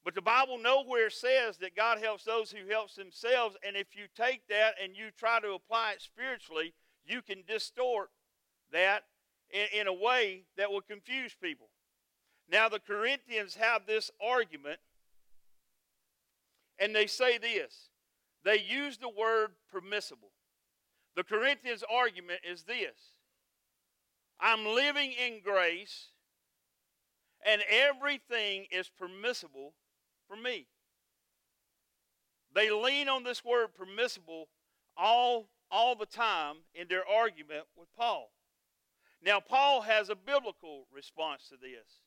But 0.04 0.14
the 0.14 0.22
Bible 0.22 0.58
nowhere 0.58 1.10
says 1.10 1.58
that 1.58 1.76
God 1.76 1.98
helps 1.98 2.24
those 2.24 2.50
who 2.50 2.68
helps 2.70 2.94
themselves. 2.94 3.56
And 3.66 3.76
if 3.76 3.88
you 3.94 4.04
take 4.16 4.46
that 4.48 4.74
and 4.82 4.96
you 4.96 5.10
try 5.16 5.40
to 5.40 5.52
apply 5.52 5.92
it 5.92 6.02
spiritually, 6.02 6.72
you 7.04 7.20
can 7.22 7.42
distort 7.46 8.10
that 8.72 9.02
in, 9.50 9.80
in 9.80 9.86
a 9.86 9.92
way 9.92 10.44
that 10.56 10.70
will 10.70 10.80
confuse 10.80 11.34
people. 11.40 11.68
Now 12.50 12.68
the 12.68 12.80
Corinthians 12.80 13.54
have 13.54 13.86
this 13.86 14.10
argument, 14.20 14.80
and 16.82 16.94
they 16.94 17.06
say 17.06 17.38
this 17.38 17.90
they 18.44 18.58
use 18.58 18.98
the 18.98 19.08
word 19.08 19.52
permissible. 19.70 20.32
The 21.14 21.22
Corinthians' 21.22 21.84
argument 21.88 22.40
is 22.48 22.64
this 22.64 23.16
I'm 24.40 24.66
living 24.66 25.12
in 25.12 25.40
grace, 25.42 26.08
and 27.46 27.62
everything 27.70 28.66
is 28.70 28.88
permissible 28.88 29.74
for 30.26 30.36
me. 30.36 30.66
They 32.54 32.70
lean 32.70 33.08
on 33.08 33.22
this 33.22 33.44
word 33.44 33.68
permissible 33.74 34.48
all, 34.96 35.48
all 35.70 35.94
the 35.94 36.06
time 36.06 36.56
in 36.74 36.88
their 36.88 37.06
argument 37.06 37.64
with 37.76 37.88
Paul. 37.96 38.30
Now, 39.24 39.40
Paul 39.40 39.82
has 39.82 40.10
a 40.10 40.16
biblical 40.16 40.86
response 40.92 41.48
to 41.48 41.56
this. 41.56 42.02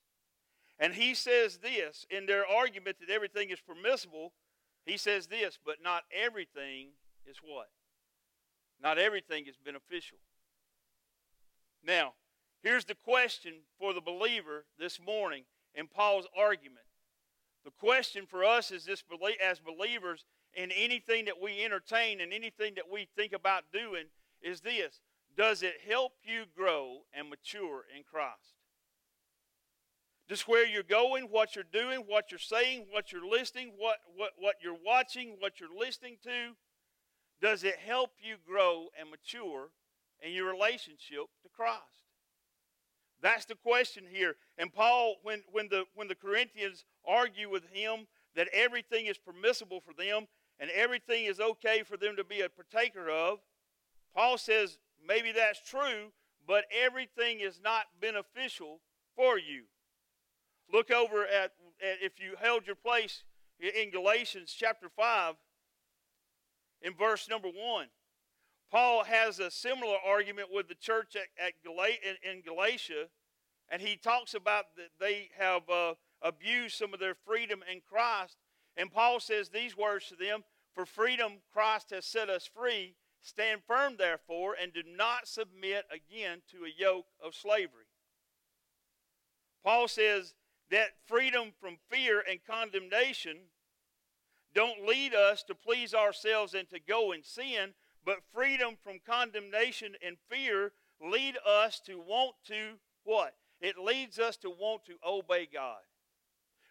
And 0.77 0.93
he 0.93 1.13
says 1.13 1.57
this 1.57 2.05
in 2.09 2.25
their 2.25 2.45
argument 2.45 2.97
that 2.99 3.09
everything 3.09 3.49
is 3.49 3.59
permissible 3.61 4.33
he 4.85 4.97
says 4.97 5.27
this, 5.27 5.57
but 5.63 5.77
not 5.83 6.03
everything 6.11 6.89
is 7.25 7.37
what? 7.43 7.69
Not 8.81 8.97
everything 8.97 9.45
is 9.47 9.55
beneficial. 9.63 10.17
Now, 11.83 12.13
here's 12.61 12.85
the 12.85 12.95
question 12.95 13.53
for 13.79 13.93
the 13.93 14.01
believer 14.01 14.65
this 14.77 14.99
morning 14.99 15.43
in 15.73 15.87
Paul's 15.87 16.27
argument. 16.37 16.85
The 17.63 17.71
question 17.71 18.25
for 18.27 18.43
us 18.43 18.71
is 18.71 18.85
this 18.85 19.03
as 19.43 19.59
believers 19.59 20.25
in 20.53 20.71
anything 20.71 21.25
that 21.25 21.41
we 21.41 21.63
entertain 21.63 22.21
and 22.21 22.31
anything 22.31 22.75
that 22.75 22.89
we 22.91 23.07
think 23.15 23.33
about 23.33 23.63
doing 23.73 24.05
is 24.41 24.61
this 24.61 25.01
Does 25.35 25.63
it 25.63 25.75
help 25.87 26.13
you 26.23 26.43
grow 26.55 26.99
and 27.13 27.29
mature 27.29 27.83
in 27.95 28.03
Christ? 28.03 28.54
Just 30.27 30.47
where 30.47 30.65
you're 30.65 30.83
going, 30.83 31.25
what 31.25 31.55
you're 31.55 31.65
doing, 31.71 32.03
what 32.07 32.31
you're 32.31 32.39
saying, 32.39 32.85
what 32.89 33.11
you're 33.11 33.27
listening, 33.27 33.73
what, 33.77 33.97
what, 34.15 34.31
what 34.37 34.55
you're 34.61 34.77
watching, 34.83 35.35
what 35.39 35.59
you're 35.59 35.69
listening 35.77 36.17
to, 36.23 36.55
does 37.41 37.63
it 37.63 37.75
help 37.85 38.11
you 38.19 38.37
grow 38.45 38.87
and 38.99 39.11
mature 39.11 39.69
in 40.21 40.31
your 40.31 40.51
relationship 40.51 41.25
to 41.43 41.49
Christ? 41.55 41.81
That's 43.21 43.45
the 43.45 43.55
question 43.55 44.03
here. 44.11 44.35
And 44.57 44.73
Paul, 44.73 45.17
when, 45.21 45.43
when, 45.51 45.67
the, 45.69 45.85
when 45.93 46.07
the 46.07 46.15
Corinthians 46.15 46.85
argue 47.07 47.49
with 47.49 47.63
him 47.71 48.07
that 48.35 48.47
everything 48.53 49.05
is 49.05 49.17
permissible 49.17 49.79
for 49.79 49.93
them 49.93 50.27
and 50.59 50.69
everything 50.71 51.25
is 51.25 51.39
okay 51.39 51.83
for 51.83 51.97
them 51.97 52.15
to 52.15 52.23
be 52.23 52.41
a 52.41 52.49
partaker 52.49 53.09
of, 53.09 53.39
Paul 54.15 54.37
says 54.37 54.79
maybe 55.05 55.31
that's 55.31 55.61
true, 55.61 56.11
but 56.47 56.65
everything 56.71 57.41
is 57.41 57.59
not 57.63 57.85
beneficial 58.01 58.79
for 59.15 59.37
you. 59.37 59.63
Look 60.71 60.91
over 60.91 61.25
at, 61.25 61.51
at 61.81 62.01
if 62.01 62.19
you 62.19 62.35
held 62.41 62.65
your 62.65 62.75
place 62.75 63.23
in 63.59 63.91
Galatians 63.91 64.53
chapter 64.57 64.89
5, 64.89 65.35
in 66.81 66.93
verse 66.93 67.27
number 67.29 67.47
1. 67.47 67.87
Paul 68.71 69.03
has 69.03 69.39
a 69.39 69.51
similar 69.51 69.97
argument 70.05 70.49
with 70.51 70.67
the 70.67 70.75
church 70.75 71.15
at, 71.15 71.27
at 71.43 71.53
in, 72.23 72.41
Galatia, 72.41 73.07
and 73.69 73.81
he 73.81 73.95
talks 73.95 74.33
about 74.33 74.65
that 74.75 74.89
they 74.99 75.29
have 75.37 75.67
uh, 75.69 75.95
abused 76.21 76.75
some 76.75 76.93
of 76.93 76.99
their 76.99 77.15
freedom 77.15 77.61
in 77.71 77.81
Christ. 77.87 78.37
And 78.77 78.91
Paul 78.91 79.19
says 79.19 79.49
these 79.49 79.77
words 79.77 80.07
to 80.07 80.15
them 80.15 80.43
For 80.73 80.85
freedom 80.85 81.33
Christ 81.53 81.91
has 81.91 82.05
set 82.05 82.29
us 82.29 82.49
free. 82.53 82.95
Stand 83.21 83.61
firm, 83.65 83.95
therefore, 83.97 84.55
and 84.61 84.71
do 84.71 84.83
not 84.85 85.27
submit 85.27 85.85
again 85.89 86.41
to 86.51 86.65
a 86.65 86.73
yoke 86.77 87.07
of 87.23 87.33
slavery. 87.33 87.87
Paul 89.63 89.87
says 89.87 90.35
that 90.75 90.89
freedom 91.05 91.53
from 91.61 91.77
fear 91.89 92.21
and 92.29 92.39
condemnation 92.45 93.37
don't 94.53 94.85
lead 94.85 95.13
us 95.13 95.41
to 95.43 95.55
please 95.55 95.93
ourselves 95.93 96.53
and 96.53 96.69
to 96.69 96.79
go 96.85 97.13
and 97.13 97.23
sin, 97.23 97.73
but 98.05 98.17
freedom 98.33 98.75
from 98.83 98.99
condemnation 99.05 99.93
and 100.05 100.17
fear 100.29 100.73
lead 101.01 101.37
us 101.47 101.79
to 101.85 101.97
want 101.97 102.35
to 102.47 102.73
what? 103.05 103.35
It 103.61 103.77
leads 103.77 104.19
us 104.19 104.35
to 104.37 104.49
want 104.49 104.83
to 104.87 104.95
obey 105.07 105.47
God. 105.51 105.79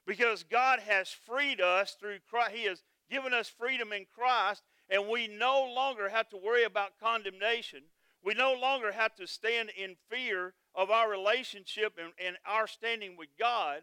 Because 0.06 0.42
God 0.42 0.80
has 0.80 1.08
freed 1.08 1.62
us 1.62 1.96
through 1.98 2.18
Christ. 2.28 2.52
He 2.54 2.64
has 2.64 2.82
given 3.10 3.32
us 3.32 3.48
freedom 3.48 3.90
in 3.90 4.04
Christ, 4.14 4.62
and 4.90 5.08
we 5.08 5.28
no 5.28 5.64
longer 5.74 6.10
have 6.10 6.28
to 6.28 6.36
worry 6.36 6.64
about 6.64 7.00
condemnation. 7.02 7.80
We 8.22 8.34
no 8.34 8.52
longer 8.52 8.92
have 8.92 9.14
to 9.16 9.26
stand 9.26 9.70
in 9.74 9.96
fear 10.10 10.52
of 10.74 10.90
our 10.90 11.10
relationship 11.10 11.98
and, 11.98 12.12
and 12.22 12.36
our 12.46 12.66
standing 12.66 13.16
with 13.16 13.30
God. 13.38 13.80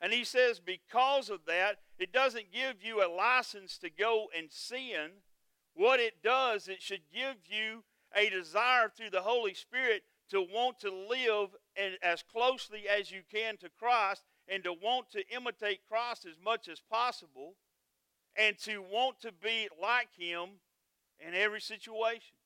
And 0.00 0.12
he 0.12 0.24
says, 0.24 0.60
because 0.60 1.28
of 1.28 1.40
that, 1.46 1.78
it 1.98 2.12
doesn't 2.12 2.52
give 2.52 2.82
you 2.82 3.02
a 3.02 3.10
license 3.10 3.78
to 3.78 3.90
go 3.90 4.26
and 4.36 4.50
sin. 4.50 5.10
What 5.74 6.00
it 6.00 6.22
does, 6.22 6.68
it 6.68 6.80
should 6.80 7.02
give 7.12 7.36
you 7.46 7.82
a 8.14 8.30
desire 8.30 8.88
through 8.88 9.10
the 9.10 9.22
Holy 9.22 9.54
Spirit 9.54 10.02
to 10.30 10.40
want 10.40 10.78
to 10.80 10.90
live 10.90 11.50
as 12.02 12.22
closely 12.22 12.84
as 12.88 13.10
you 13.10 13.22
can 13.32 13.56
to 13.58 13.68
Christ 13.78 14.22
and 14.46 14.62
to 14.64 14.72
want 14.72 15.10
to 15.12 15.28
imitate 15.34 15.80
Christ 15.88 16.26
as 16.26 16.36
much 16.42 16.68
as 16.68 16.80
possible 16.80 17.54
and 18.36 18.56
to 18.60 18.78
want 18.78 19.20
to 19.22 19.32
be 19.32 19.68
like 19.80 20.08
Him 20.16 20.60
in 21.18 21.34
every 21.34 21.60
situation. 21.60 22.36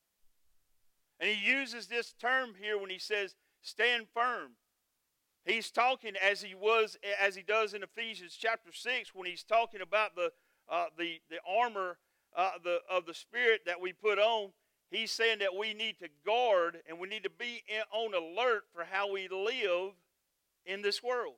And 1.19 1.29
he 1.29 1.49
uses 1.49 1.87
this 1.87 2.13
term 2.13 2.55
here 2.59 2.77
when 2.77 2.89
he 2.89 2.99
says, 2.99 3.35
stand 3.61 4.07
firm. 4.13 4.51
He's 5.45 5.71
talking 5.71 6.13
as 6.15 6.41
he 6.41 6.55
was 6.55 6.97
as 7.21 7.35
he 7.35 7.41
does 7.41 7.73
in 7.73 7.83
Ephesians 7.83 8.37
chapter 8.39 8.71
6 8.71 9.11
when 9.13 9.29
he's 9.29 9.43
talking 9.43 9.81
about 9.81 10.15
the 10.15 10.31
uh, 10.69 10.85
the 10.97 11.19
the 11.29 11.37
armor 11.47 11.97
uh, 12.35 12.51
the, 12.63 12.79
of 12.89 13.05
the 13.05 13.13
spirit 13.13 13.61
that 13.65 13.81
we 13.81 13.93
put 13.93 14.17
on. 14.19 14.51
He's 14.89 15.11
saying 15.11 15.39
that 15.39 15.55
we 15.55 15.73
need 15.73 15.97
to 15.99 16.07
guard 16.25 16.77
and 16.87 16.99
we 16.99 17.07
need 17.07 17.23
to 17.23 17.29
be 17.29 17.63
in, 17.67 17.81
on 17.91 18.13
alert 18.13 18.63
for 18.73 18.85
how 18.89 19.11
we 19.11 19.27
live 19.27 19.93
in 20.65 20.81
this 20.81 21.01
world. 21.01 21.35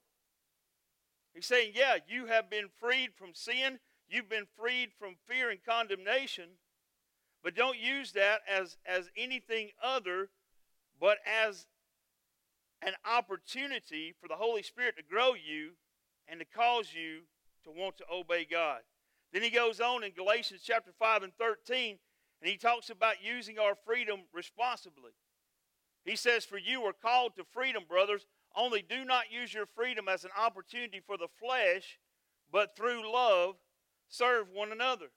He's 1.33 1.45
saying, 1.45 1.71
yeah, 1.73 1.97
you 2.07 2.27
have 2.27 2.49
been 2.49 2.67
freed 2.79 3.11
from 3.15 3.33
sin, 3.33 3.79
you've 4.07 4.29
been 4.29 4.47
freed 4.57 4.89
from 4.99 5.15
fear 5.27 5.49
and 5.49 5.59
condemnation, 5.63 6.49
but 7.43 7.55
don't 7.55 7.77
use 7.77 8.11
that 8.11 8.41
as 8.47 8.77
as 8.85 9.09
anything 9.17 9.71
other 9.81 10.29
but 10.99 11.17
as 11.25 11.65
an 12.85 12.93
opportunity 13.05 14.13
for 14.21 14.27
the 14.27 14.35
Holy 14.35 14.63
Spirit 14.63 14.95
to 14.97 15.03
grow 15.03 15.33
you 15.33 15.71
and 16.27 16.39
to 16.39 16.45
cause 16.45 16.93
you 16.93 17.21
to 17.63 17.71
want 17.71 17.97
to 17.97 18.05
obey 18.13 18.45
God. 18.49 18.81
Then 19.33 19.41
he 19.41 19.49
goes 19.49 19.81
on 19.81 20.03
in 20.03 20.11
Galatians 20.11 20.61
chapter 20.63 20.91
5 20.97 21.23
and 21.23 21.33
13, 21.37 21.97
and 22.41 22.49
he 22.49 22.57
talks 22.57 22.89
about 22.89 23.15
using 23.23 23.57
our 23.59 23.73
freedom 23.85 24.21
responsibly. 24.33 25.11
He 26.05 26.15
says, 26.15 26.45
For 26.45 26.59
you 26.59 26.81
were 26.81 26.93
called 26.93 27.35
to 27.35 27.43
freedom, 27.51 27.83
brothers, 27.89 28.27
only 28.55 28.83
do 28.87 29.03
not 29.03 29.31
use 29.31 29.53
your 29.53 29.65
freedom 29.65 30.07
as 30.07 30.23
an 30.23 30.31
opportunity 30.39 31.01
for 31.05 31.17
the 31.17 31.27
flesh, 31.39 31.99
but 32.51 32.75
through 32.77 33.11
love 33.11 33.55
serve 34.07 34.47
one 34.53 34.71
another. 34.71 35.07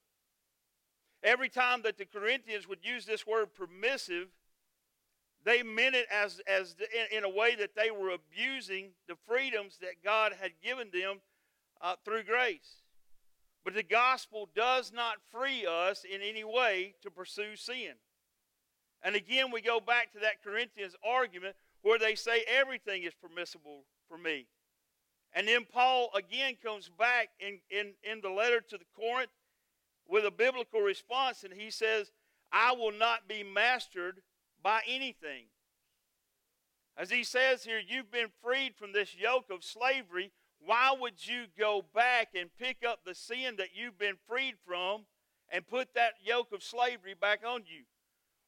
Every 1.22 1.48
time 1.48 1.82
that 1.82 1.98
the 1.98 2.06
Corinthians 2.06 2.66
would 2.66 2.78
use 2.82 3.04
this 3.04 3.26
word 3.26 3.54
permissive, 3.54 4.28
they 5.48 5.62
meant 5.62 5.94
it 5.94 6.06
as, 6.12 6.42
as 6.46 6.76
in, 7.10 7.18
in 7.18 7.24
a 7.24 7.28
way 7.28 7.54
that 7.54 7.74
they 7.74 7.90
were 7.90 8.10
abusing 8.10 8.90
the 9.08 9.14
freedoms 9.26 9.78
that 9.80 10.04
God 10.04 10.32
had 10.38 10.52
given 10.62 10.88
them 10.92 11.20
uh, 11.80 11.94
through 12.04 12.24
grace. 12.24 12.82
But 13.64 13.74
the 13.74 13.82
gospel 13.82 14.50
does 14.54 14.92
not 14.92 15.16
free 15.32 15.66
us 15.66 16.04
in 16.04 16.20
any 16.20 16.44
way 16.44 16.94
to 17.02 17.10
pursue 17.10 17.56
sin. 17.56 17.92
And 19.02 19.16
again, 19.16 19.50
we 19.50 19.62
go 19.62 19.80
back 19.80 20.12
to 20.12 20.18
that 20.20 20.42
Corinthians 20.42 20.94
argument 21.02 21.56
where 21.82 21.98
they 21.98 22.14
say 22.14 22.44
everything 22.46 23.04
is 23.04 23.14
permissible 23.14 23.84
for 24.06 24.18
me. 24.18 24.46
And 25.32 25.48
then 25.48 25.66
Paul 25.70 26.10
again 26.14 26.56
comes 26.62 26.90
back 26.90 27.28
in, 27.40 27.60
in, 27.70 27.92
in 28.02 28.20
the 28.20 28.30
letter 28.30 28.60
to 28.60 28.76
the 28.76 28.84
Corinth 28.94 29.30
with 30.06 30.24
a 30.24 30.30
biblical 30.30 30.80
response, 30.80 31.44
and 31.44 31.52
he 31.52 31.70
says, 31.70 32.10
I 32.52 32.72
will 32.72 32.92
not 32.92 33.28
be 33.28 33.42
mastered 33.44 34.20
by 34.62 34.80
anything. 34.86 35.44
As 36.96 37.10
he 37.10 37.22
says 37.22 37.64
here, 37.64 37.80
you've 37.84 38.10
been 38.10 38.30
freed 38.42 38.74
from 38.76 38.92
this 38.92 39.14
yoke 39.16 39.50
of 39.50 39.62
slavery. 39.62 40.32
Why 40.60 40.92
would 40.98 41.24
you 41.26 41.44
go 41.56 41.84
back 41.94 42.30
and 42.34 42.50
pick 42.58 42.78
up 42.86 43.00
the 43.04 43.14
sin 43.14 43.54
that 43.58 43.68
you've 43.72 43.98
been 43.98 44.16
freed 44.26 44.56
from 44.66 45.02
and 45.50 45.66
put 45.66 45.94
that 45.94 46.14
yoke 46.24 46.52
of 46.52 46.62
slavery 46.62 47.14
back 47.18 47.42
on 47.46 47.60
you? 47.60 47.84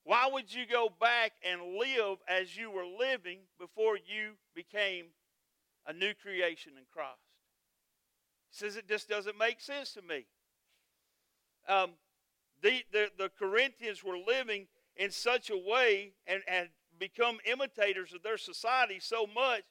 Why 0.03 0.29
would 0.33 0.53
you 0.53 0.67
go 0.67 0.91
back 1.01 1.33
and 1.49 1.77
live 1.77 2.19
as 2.27 2.57
you 2.57 2.71
were 2.71 2.87
living 2.87 3.41
before 3.59 3.97
you 3.97 4.33
became 4.55 5.07
a 5.87 5.93
new 5.93 6.15
creation 6.15 6.73
in 6.77 6.85
Christ? 6.93 7.21
He 8.51 8.57
says 8.57 8.77
it 8.77 8.89
just 8.89 9.09
doesn't 9.09 9.39
make 9.39 9.61
sense 9.61 9.93
to 9.93 10.03
me. 10.03 10.27
Um, 11.69 11.91
the, 12.63 12.83
the, 12.93 13.11
the 13.17 13.31
Corinthians 13.39 14.03
were 14.03 14.19
living 14.19 14.67
in 14.97 15.11
such 15.11 15.51
a 15.51 15.57
way 15.57 16.13
and 16.27 16.43
had 16.47 16.69
become 16.99 17.39
imitators 17.45 18.13
of 18.13 18.23
their 18.23 18.39
society 18.39 18.99
so 19.01 19.27
much 19.27 19.63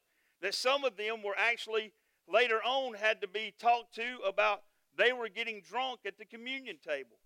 that 0.41 0.55
some 0.55 0.83
of 0.83 0.97
them 0.97 1.21
were 1.23 1.35
actually 1.37 1.93
later 2.27 2.59
on 2.63 2.93
had 2.93 3.21
to 3.21 3.27
be 3.27 3.53
talked 3.59 3.93
to 3.95 4.17
about 4.27 4.63
they 4.97 5.13
were 5.13 5.29
getting 5.29 5.61
drunk 5.61 6.01
at 6.05 6.17
the 6.17 6.25
communion 6.25 6.77
table. 6.85 7.17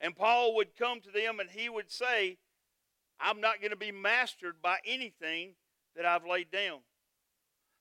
And 0.00 0.16
Paul 0.16 0.54
would 0.56 0.76
come 0.76 1.00
to 1.00 1.10
them 1.10 1.40
and 1.40 1.50
he 1.50 1.68
would 1.68 1.90
say, 1.90 2.38
I'm 3.20 3.40
not 3.40 3.60
going 3.60 3.70
to 3.70 3.76
be 3.76 3.92
mastered 3.92 4.56
by 4.62 4.78
anything 4.84 5.54
that 5.96 6.04
I've 6.04 6.26
laid 6.26 6.50
down. 6.50 6.80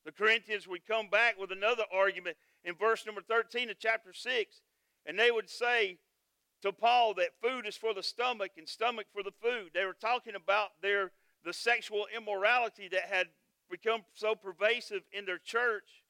The 0.06 0.12
Corinthians 0.12 0.68
would 0.68 0.86
come 0.86 1.10
back 1.10 1.40
with 1.40 1.52
another 1.52 1.84
argument 1.92 2.38
in 2.64 2.76
verse 2.76 3.06
number 3.06 3.22
13 3.22 3.70
of 3.70 3.80
chapter 3.80 4.14
6, 4.14 4.62
and 5.06 5.18
they 5.18 5.32
would 5.32 5.50
say 5.50 5.98
to 6.64 6.72
Paul 6.72 7.14
that 7.16 7.40
food 7.42 7.68
is 7.68 7.76
for 7.76 7.94
the 7.94 8.02
stomach 8.02 8.52
and 8.58 8.68
stomach 8.68 9.08
for 9.14 9.22
the 9.22 9.34
food. 9.42 9.72
They 9.74 9.86
were 9.86 9.98
talking 10.00 10.34
about 10.36 10.70
their 10.82 11.12
the 11.44 11.54
sexual 11.54 12.08
immorality 12.16 12.88
that 12.90 13.04
had 13.10 13.28
become 13.70 14.02
so 14.14 14.34
pervasive 14.34 15.02
in 15.12 15.26
their 15.26 15.38
church. 15.38 16.04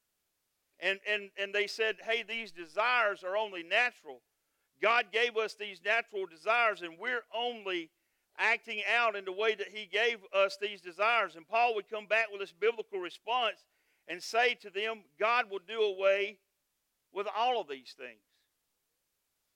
And, 0.78 1.00
and, 1.10 1.30
and 1.36 1.52
they 1.52 1.66
said, 1.66 1.96
hey, 2.04 2.22
these 2.22 2.52
desires 2.52 3.24
are 3.24 3.36
only 3.36 3.64
natural. 3.64 4.22
God 4.80 5.06
gave 5.12 5.36
us 5.36 5.54
these 5.54 5.80
natural 5.84 6.26
desires, 6.26 6.82
and 6.82 6.98
we're 7.00 7.24
only 7.34 7.90
acting 8.38 8.82
out 8.96 9.16
in 9.16 9.24
the 9.24 9.32
way 9.32 9.56
that 9.56 9.68
He 9.72 9.86
gave 9.86 10.18
us 10.32 10.56
these 10.60 10.80
desires. 10.80 11.34
And 11.34 11.48
Paul 11.48 11.74
would 11.74 11.88
come 11.88 12.06
back 12.06 12.26
with 12.30 12.40
this 12.40 12.52
biblical 12.52 13.00
response 13.00 13.64
and 14.06 14.22
say 14.22 14.54
to 14.54 14.70
them, 14.70 15.00
God 15.18 15.50
will 15.50 15.60
do 15.66 15.80
away 15.80 16.38
with 17.12 17.26
all 17.36 17.60
of 17.60 17.68
these 17.68 17.94
things. 17.96 18.20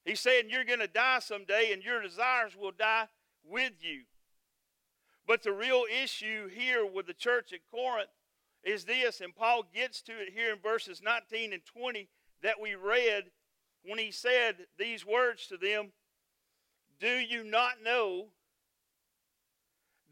He's 0.04 0.20
saying 0.20 0.44
you're 0.48 0.64
going 0.64 0.78
to 0.78 0.86
die 0.86 1.18
someday, 1.20 1.72
and 1.72 1.82
your 1.82 2.02
desires 2.02 2.56
will 2.56 2.72
die 2.72 3.08
with 3.44 3.74
you. 3.80 4.02
But 5.26 5.42
the 5.42 5.52
real 5.52 5.84
issue 6.02 6.48
here 6.48 6.86
with 6.86 7.06
the 7.06 7.12
church 7.12 7.52
at 7.52 7.60
Corinth 7.70 8.08
is 8.64 8.84
this, 8.84 9.20
and 9.20 9.34
Paul 9.34 9.64
gets 9.74 10.00
to 10.02 10.12
it 10.12 10.32
here 10.34 10.52
in 10.52 10.58
verses 10.58 11.02
19 11.02 11.52
and 11.52 11.62
20 11.64 12.08
that 12.42 12.60
we 12.60 12.74
read 12.74 13.24
when 13.84 13.98
he 13.98 14.10
said 14.10 14.56
these 14.78 15.06
words 15.06 15.46
to 15.48 15.56
them 15.56 15.92
Do 17.00 17.08
you 17.08 17.44
not 17.44 17.82
know 17.82 18.28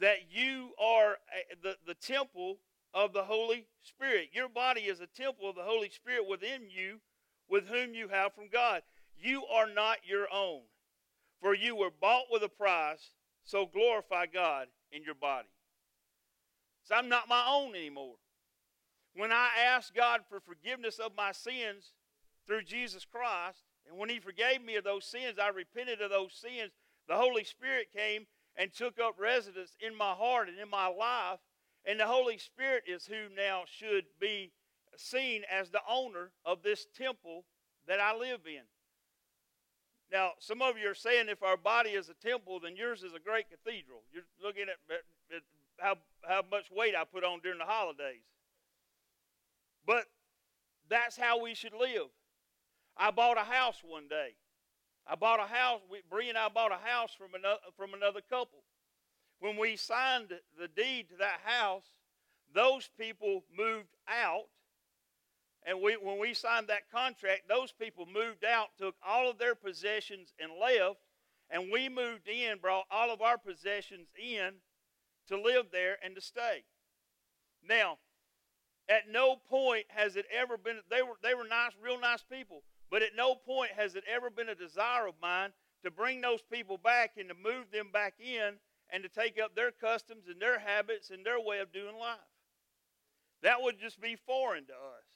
that 0.01 0.31
you 0.31 0.71
are 0.79 1.17
the, 1.63 1.77
the 1.87 1.95
temple 1.95 2.59
of 2.93 3.13
the 3.13 3.25
Holy 3.25 3.67
Spirit? 3.83 4.29
Your 4.33 4.49
body 4.49 4.83
is 4.83 5.01
a 5.01 5.07
temple 5.07 5.49
of 5.49 5.57
the 5.57 5.63
Holy 5.63 5.91
Spirit 5.91 6.29
within 6.29 6.69
you, 6.69 7.01
with 7.49 7.69
whom 7.69 7.95
you 7.95 8.09
have 8.09 8.35
from 8.35 8.49
God. 8.53 8.83
You 9.19 9.45
are 9.47 9.69
not 9.73 9.99
your 10.07 10.27
own, 10.33 10.63
for 11.41 11.55
you 11.55 11.75
were 11.75 11.91
bought 11.91 12.25
with 12.31 12.43
a 12.43 12.49
price, 12.49 13.11
so 13.45 13.67
glorify 13.67 14.27
God 14.27 14.69
in 14.93 15.03
your 15.03 15.15
body. 15.15 15.49
So 16.85 16.95
I'm 16.95 17.09
not 17.09 17.29
my 17.29 17.45
own 17.49 17.75
anymore. 17.75 18.17
When 19.15 19.33
I 19.33 19.49
asked 19.67 19.95
God 19.95 20.21
for 20.29 20.41
forgiveness 20.41 20.99
of 20.99 21.13
my 21.17 21.33
sins 21.33 21.93
through 22.47 22.63
Jesus 22.63 23.05
Christ, 23.05 23.65
and 23.89 23.99
when 23.99 24.09
He 24.09 24.19
forgave 24.19 24.63
me 24.63 24.77
of 24.77 24.85
those 24.85 25.05
sins, 25.05 25.39
I 25.41 25.49
repented 25.49 26.01
of 26.03 26.11
those 26.11 26.35
sins. 26.35 26.73
The 27.09 27.17
Holy 27.17 27.45
Spirit 27.45 27.89
came 27.97 28.27
and 28.57 28.73
took 28.73 28.99
up 29.01 29.15
residence 29.19 29.77
in 29.81 29.97
my 29.97 30.13
heart 30.13 30.49
and 30.49 30.59
in 30.59 30.69
my 30.69 30.87
life. 30.87 31.41
And 31.85 32.01
the 32.01 32.07
Holy 32.07 32.39
Spirit 32.39 32.85
is 32.87 33.07
who 33.07 33.35
now 33.35 33.63
should 33.67 34.05
be 34.21 34.53
seen 34.97 35.43
as 35.51 35.71
the 35.71 35.83
owner 35.89 36.31
of 36.45 36.63
this 36.63 36.87
temple 36.97 37.45
that 37.87 38.01
I 38.01 38.17
live 38.17 38.41
in. 38.47 38.63
Now, 40.13 40.33
some 40.39 40.63
of 40.63 40.79
you 40.79 40.89
are 40.91 40.95
saying 40.95 41.27
if 41.29 41.43
our 41.43 41.57
body 41.57 41.91
is 41.91 42.09
a 42.09 42.15
temple, 42.15 42.61
then 42.61 42.77
yours 42.77 43.03
is 43.03 43.13
a 43.13 43.19
great 43.19 43.47
cathedral. 43.51 44.03
You're 44.13 44.23
looking 44.43 44.63
at, 44.63 44.79
at, 44.89 45.37
at 45.37 45.43
how, 45.79 45.97
how 46.23 46.43
much 46.51 46.71
weight 46.71 46.95
I 46.95 47.05
put 47.05 47.25
on 47.25 47.41
during 47.41 47.59
the 47.59 47.65
holidays. 47.65 48.23
But 49.85 50.05
that's 50.89 51.17
how 51.17 51.43
we 51.43 51.55
should 51.55 51.75
live. 51.75 52.07
I 52.97 53.11
bought 53.11 53.37
a 53.37 53.45
house 53.45 53.83
one 53.85 54.09
day. 54.09 54.35
I 55.07 55.15
bought 55.15 55.41
a 55.41 55.47
house. 55.47 55.81
We, 55.91 55.99
Bree 56.09 56.29
and 56.29 56.39
I 56.39 56.49
bought 56.49 56.73
a 56.73 56.89
house 56.89 57.11
from 57.17 57.35
another, 57.35 57.61
from 57.77 57.95
another 57.95 58.21
couple. 58.21 58.63
When 59.41 59.57
we 59.57 59.77
signed 59.77 60.29
the 60.59 60.69
deed 60.69 61.09
to 61.11 61.17
that 61.19 61.41
house, 61.45 61.85
those 62.55 62.89
people 62.99 63.45
moved 63.57 63.95
out. 64.09 64.47
And 65.67 65.83
we, 65.83 65.97
when 66.01 66.21
we 66.21 66.33
signed 66.33 66.69
that 66.69 66.91
contract, 66.93 67.49
those 67.49 67.73
people 67.73 68.07
moved 68.07 68.45
out, 68.45 68.69
took 68.79 68.95
all 69.05 69.29
of 69.29 69.39
their 69.39 69.57
possessions, 69.57 70.33
and 70.39 70.53
left. 70.61 71.01
And 71.51 71.71
we 71.73 71.89
moved 71.89 72.29
in, 72.29 72.59
brought 72.59 72.87
all 72.91 73.13
of 73.13 73.21
our 73.21 73.37
possessions 73.37 74.09
in 74.17 74.53
to 75.29 75.41
live 75.41 75.67
there 75.73 75.97
and 76.05 76.15
to 76.15 76.21
stay. 76.21 76.65
Now, 77.69 77.99
at 78.89 79.11
no 79.11 79.37
point 79.37 79.87
has 79.89 80.15
it 80.15 80.27
ever 80.33 80.57
been, 80.57 80.79
they 80.89 81.03
were, 81.03 81.17
they 81.23 81.35
were 81.35 81.47
nice, 81.47 81.73
real 81.83 82.01
nice 82.01 82.23
people. 82.23 82.63
But 82.89 83.03
at 83.03 83.17
no 83.17 83.35
point 83.35 83.73
has 83.77 83.97
it 83.97 84.05
ever 84.09 84.31
been 84.31 84.49
a 84.49 84.55
desire 84.55 85.09
of 85.09 85.15
mine 85.21 85.51
to 85.83 85.91
bring 85.91 86.21
those 86.21 86.43
people 86.43 86.79
back 86.79 87.13
and 87.17 87.29
to 87.29 87.35
move 87.35 87.73
them 87.73 87.91
back 87.93 88.15
in 88.21 88.55
and 88.91 89.03
to 89.03 89.09
take 89.09 89.41
up 89.41 89.57
their 89.57 89.73
customs 89.73 90.27
and 90.31 90.41
their 90.41 90.61
habits 90.61 91.11
and 91.11 91.27
their 91.27 91.41
way 91.41 91.59
of 91.59 91.73
doing 91.73 91.97
life. 91.99 92.19
That 93.43 93.63
would 93.63 93.81
just 93.81 94.01
be 94.01 94.17
foreign 94.27 94.67
to 94.67 94.73
us. 94.73 95.16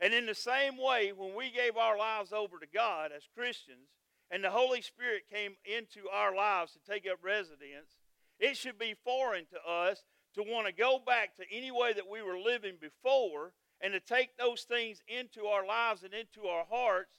And 0.00 0.14
in 0.14 0.26
the 0.26 0.34
same 0.34 0.78
way, 0.78 1.12
when 1.14 1.34
we 1.34 1.50
gave 1.50 1.76
our 1.76 1.98
lives 1.98 2.32
over 2.32 2.58
to 2.58 2.66
God 2.72 3.10
as 3.14 3.28
Christians 3.36 3.88
and 4.30 4.42
the 4.42 4.50
Holy 4.50 4.80
Spirit 4.80 5.24
came 5.32 5.56
into 5.64 6.08
our 6.10 6.34
lives 6.34 6.72
to 6.72 6.90
take 6.90 7.06
up 7.06 7.18
residence, 7.22 7.98
it 8.38 8.56
should 8.56 8.78
be 8.78 8.94
foreign 9.04 9.44
to 9.46 9.70
us 9.70 10.02
to 10.34 10.42
want 10.42 10.66
to 10.66 10.72
go 10.72 10.98
back 11.04 11.36
to 11.36 11.44
any 11.50 11.70
way 11.70 11.92
that 11.92 12.08
we 12.08 12.22
were 12.22 12.38
living 12.38 12.76
before 12.80 13.52
and 13.80 13.92
to 13.92 14.00
take 14.00 14.36
those 14.36 14.62
things 14.62 15.02
into 15.08 15.46
our 15.46 15.66
lives 15.66 16.02
and 16.02 16.14
into 16.14 16.46
our 16.46 16.64
hearts, 16.70 17.12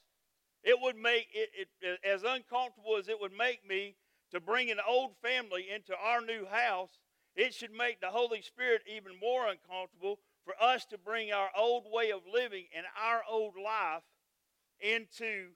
it 0.64 0.76
would 0.80 0.96
make 0.96 1.28
it, 1.34 1.68
it, 1.80 2.00
as 2.04 2.22
uncomfortable 2.22 2.96
as 2.98 3.08
it 3.08 3.20
would 3.20 3.36
make 3.36 3.66
me 3.66 3.96
to 4.30 4.40
bring 4.40 4.70
an 4.70 4.78
old 4.88 5.12
family 5.22 5.66
into 5.74 5.92
our 5.96 6.20
new 6.20 6.46
house. 6.46 6.98
It 7.34 7.54
should 7.54 7.72
make 7.72 8.00
the 8.00 8.08
Holy 8.08 8.42
Spirit 8.42 8.82
even 8.86 9.12
more 9.20 9.48
uncomfortable 9.48 10.18
for 10.44 10.54
us 10.60 10.84
to 10.86 10.98
bring 10.98 11.32
our 11.32 11.48
old 11.56 11.84
way 11.90 12.10
of 12.10 12.20
living 12.32 12.66
and 12.76 12.86
our 13.00 13.22
old 13.30 13.54
life 13.62 14.02
into 14.80 15.50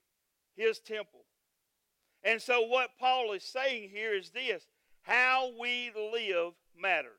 His 0.54 0.78
temple. 0.78 1.24
And 2.22 2.40
so, 2.40 2.62
what 2.62 2.90
Paul 2.98 3.32
is 3.32 3.44
saying 3.44 3.90
here 3.90 4.14
is 4.14 4.30
this 4.30 4.66
how 5.02 5.52
we 5.60 5.92
live 5.94 6.54
matters. 6.78 7.12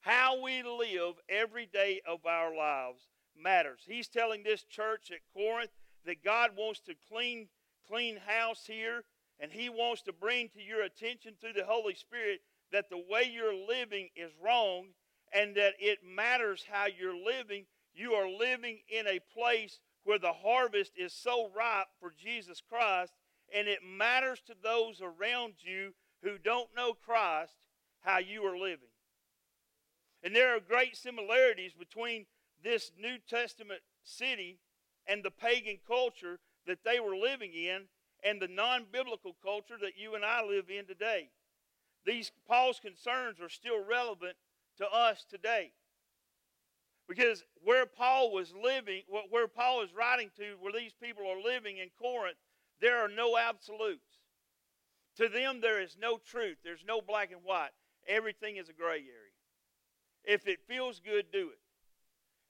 How 0.00 0.42
we 0.42 0.62
live 0.62 1.14
every 1.28 1.66
day 1.66 2.00
of 2.06 2.26
our 2.26 2.54
lives 2.54 3.02
matters. 3.36 3.80
He's 3.86 4.08
telling 4.08 4.42
this 4.42 4.62
church 4.64 5.10
at 5.10 5.20
Corinth 5.34 5.70
that 6.04 6.24
God 6.24 6.50
wants 6.56 6.80
to 6.80 6.94
clean 7.10 7.48
clean 7.88 8.18
house 8.26 8.64
here 8.66 9.04
and 9.40 9.52
he 9.52 9.68
wants 9.68 10.02
to 10.02 10.12
bring 10.12 10.48
to 10.50 10.62
your 10.62 10.82
attention 10.82 11.34
through 11.40 11.52
the 11.54 11.66
Holy 11.66 11.94
Spirit 11.94 12.40
that 12.72 12.88
the 12.88 13.02
way 13.10 13.30
you're 13.30 13.54
living 13.54 14.08
is 14.16 14.30
wrong 14.42 14.86
and 15.34 15.56
that 15.56 15.74
it 15.78 15.98
matters 16.04 16.64
how 16.70 16.86
you're 16.86 17.16
living. 17.16 17.66
You 17.94 18.12
are 18.12 18.28
living 18.28 18.78
in 18.88 19.06
a 19.06 19.20
place 19.36 19.80
where 20.04 20.18
the 20.18 20.32
harvest 20.32 20.92
is 20.96 21.12
so 21.12 21.50
ripe 21.54 21.88
for 21.98 22.14
Jesus 22.16 22.62
Christ, 22.66 23.12
and 23.54 23.66
it 23.66 23.80
matters 23.84 24.40
to 24.46 24.54
those 24.62 25.00
around 25.02 25.54
you 25.60 25.92
who 26.22 26.38
don't 26.38 26.68
know 26.76 26.94
Christ 26.94 27.54
how 28.00 28.18
you 28.18 28.42
are 28.42 28.56
living. 28.56 28.88
And 30.22 30.34
there 30.34 30.56
are 30.56 30.60
great 30.60 30.96
similarities 30.96 31.72
between 31.78 32.26
this 32.62 32.92
New 32.98 33.16
Testament 33.28 33.80
city 34.02 34.58
and 35.06 35.22
the 35.22 35.30
pagan 35.30 35.78
culture 35.86 36.38
that 36.66 36.84
they 36.84 37.00
were 37.00 37.16
living 37.16 37.52
in 37.52 37.82
and 38.24 38.40
the 38.40 38.48
non 38.48 38.86
biblical 38.90 39.36
culture 39.42 39.76
that 39.80 39.98
you 39.98 40.14
and 40.14 40.24
I 40.24 40.42
live 40.42 40.70
in 40.70 40.86
today. 40.86 41.28
These 42.06 42.32
Paul's 42.46 42.80
concerns 42.80 43.40
are 43.40 43.48
still 43.48 43.84
relevant 43.84 44.36
to 44.78 44.86
us 44.86 45.24
today. 45.28 45.72
Because 47.08 47.44
where 47.62 47.86
Paul 47.86 48.32
was 48.32 48.52
living, 48.54 49.02
where 49.30 49.48
Paul 49.48 49.82
is 49.82 49.94
writing 49.94 50.30
to, 50.36 50.56
where 50.60 50.72
these 50.72 50.94
people 51.02 51.24
are 51.28 51.42
living 51.42 51.78
in 51.78 51.88
Corinth, 52.00 52.38
there 52.80 52.98
are 52.98 53.08
no 53.08 53.36
absolutes. 53.36 54.20
To 55.16 55.28
them, 55.28 55.60
there 55.60 55.80
is 55.80 55.96
no 56.00 56.18
truth. 56.18 56.56
There's 56.64 56.84
no 56.86 57.00
black 57.00 57.30
and 57.30 57.42
white. 57.44 57.70
Everything 58.08 58.56
is 58.56 58.68
a 58.68 58.72
gray 58.72 58.96
area. 58.96 59.34
If 60.24 60.46
it 60.48 60.60
feels 60.66 61.00
good, 61.00 61.26
do 61.32 61.50
it. 61.50 61.58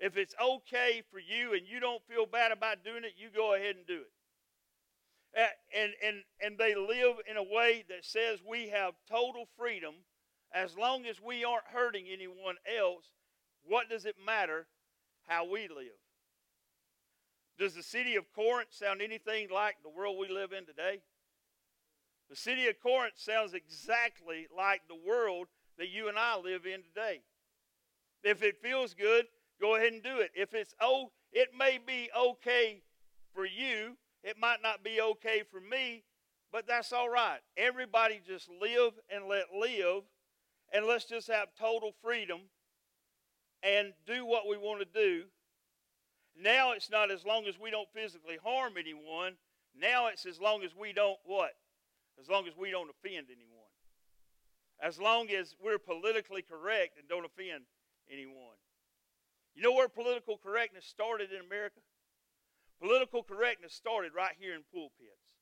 If 0.04 0.16
it's 0.16 0.34
okay 0.40 1.02
for 1.10 1.18
you 1.18 1.54
and 1.54 1.66
you 1.66 1.80
don't 1.80 2.02
feel 2.08 2.26
bad 2.26 2.52
about 2.52 2.84
doing 2.84 3.04
it, 3.04 3.14
you 3.16 3.28
go 3.34 3.54
ahead 3.54 3.76
and 3.76 3.86
do 3.86 4.00
it. 4.00 4.12
And, 5.76 5.92
and, 6.04 6.16
and 6.40 6.58
they 6.58 6.74
live 6.74 7.16
in 7.28 7.36
a 7.36 7.42
way 7.42 7.84
that 7.88 8.04
says 8.04 8.38
we 8.48 8.68
have 8.68 8.94
total 9.10 9.46
freedom 9.58 9.94
as 10.54 10.78
long 10.78 11.04
as 11.04 11.20
we 11.20 11.44
aren't 11.44 11.66
hurting 11.72 12.06
anyone 12.10 12.56
else. 12.78 13.04
What 13.66 13.90
does 13.90 14.04
it 14.06 14.14
matter 14.24 14.66
how 15.26 15.50
we 15.50 15.62
live? 15.62 15.98
Does 17.58 17.74
the 17.74 17.82
city 17.82 18.16
of 18.16 18.32
Corinth 18.34 18.68
sound 18.70 19.02
anything 19.02 19.48
like 19.52 19.76
the 19.82 19.90
world 19.90 20.16
we 20.18 20.28
live 20.28 20.52
in 20.52 20.64
today? 20.64 21.00
The 22.30 22.36
city 22.36 22.68
of 22.68 22.80
Corinth 22.80 23.14
sounds 23.16 23.54
exactly 23.54 24.46
like 24.56 24.82
the 24.88 24.98
world 25.06 25.48
that 25.78 25.88
you 25.88 26.08
and 26.08 26.18
I 26.18 26.38
live 26.38 26.66
in 26.66 26.82
today. 26.82 27.22
If 28.22 28.42
it 28.42 28.62
feels 28.62 28.94
good, 28.94 29.26
go 29.60 29.76
ahead 29.76 29.92
and 29.92 30.02
do 30.02 30.18
it. 30.18 30.30
If 30.34 30.54
it's 30.54 30.74
oh, 30.80 31.10
it 31.32 31.50
may 31.56 31.78
be 31.84 32.10
okay 32.16 32.82
for 33.34 33.44
you, 33.44 33.96
it 34.22 34.38
might 34.38 34.62
not 34.62 34.82
be 34.82 35.00
okay 35.00 35.42
for 35.50 35.60
me, 35.60 36.04
but 36.50 36.66
that's 36.66 36.92
all 36.92 37.08
right. 37.08 37.40
Everybody 37.56 38.20
just 38.26 38.48
live 38.60 38.92
and 39.14 39.26
let 39.26 39.46
live, 39.56 40.04
and 40.74 40.86
let's 40.86 41.04
just 41.04 41.28
have 41.28 41.48
total 41.58 41.92
freedom 42.02 42.40
and 43.62 43.92
do 44.06 44.26
what 44.26 44.48
we 44.48 44.58
want 44.58 44.80
to 44.80 44.86
do. 45.00 45.22
Now 46.36 46.72
it's 46.72 46.90
not 46.90 47.12
as 47.12 47.24
long 47.24 47.46
as 47.46 47.58
we 47.58 47.70
don't 47.70 47.88
physically 47.94 48.38
harm 48.42 48.74
anyone. 48.76 49.34
Now 49.80 50.08
it's 50.08 50.26
as 50.26 50.40
long 50.40 50.64
as 50.64 50.74
we 50.74 50.92
don't 50.92 51.18
what? 51.24 51.52
As 52.20 52.28
long 52.28 52.48
as 52.48 52.56
we 52.56 52.72
don't 52.72 52.90
offend 52.90 53.28
anyone. 53.30 53.70
As 54.82 54.98
long 54.98 55.30
as 55.30 55.54
we're 55.62 55.78
politically 55.78 56.42
correct 56.42 56.98
and 56.98 57.08
don't 57.08 57.24
offend 57.24 57.64
anyone. 58.10 58.58
You 59.54 59.62
know 59.62 59.72
where 59.72 59.88
political 59.88 60.36
correctness 60.36 60.84
started 60.84 61.30
in 61.30 61.40
America? 61.40 61.80
Political 62.82 63.22
correctness 63.22 63.72
started 63.72 64.12
right 64.14 64.34
here 64.38 64.54
in 64.54 64.62
pulpits. 64.72 65.38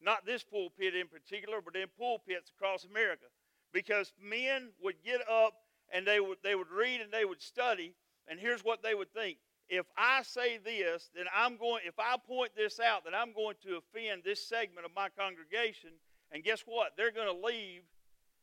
Not 0.00 0.24
this 0.24 0.44
pulpit 0.44 0.94
in 0.94 1.08
particular, 1.08 1.58
but 1.60 1.74
in 1.74 1.88
pulpits 1.98 2.52
across 2.56 2.84
America. 2.84 3.26
Because 3.76 4.14
men 4.24 4.70
would 4.82 4.94
get 5.04 5.20
up 5.30 5.52
and 5.92 6.06
they 6.06 6.18
would, 6.18 6.38
they 6.42 6.54
would 6.54 6.70
read 6.70 7.02
and 7.02 7.12
they 7.12 7.26
would 7.26 7.42
study, 7.42 7.92
and 8.26 8.40
here's 8.40 8.64
what 8.64 8.82
they 8.82 8.94
would 8.94 9.12
think. 9.12 9.36
If 9.68 9.84
I 9.98 10.22
say 10.22 10.56
this, 10.56 11.10
then 11.14 11.26
I'm 11.36 11.58
going, 11.58 11.82
if 11.86 11.98
I 11.98 12.16
point 12.26 12.52
this 12.56 12.80
out, 12.80 13.04
then 13.04 13.12
I'm 13.14 13.34
going 13.34 13.56
to 13.64 13.76
offend 13.76 14.22
this 14.24 14.40
segment 14.48 14.86
of 14.86 14.92
my 14.96 15.10
congregation. 15.10 15.90
And 16.32 16.42
guess 16.42 16.62
what? 16.64 16.92
They're 16.96 17.12
going 17.12 17.28
to 17.28 17.46
leave. 17.46 17.82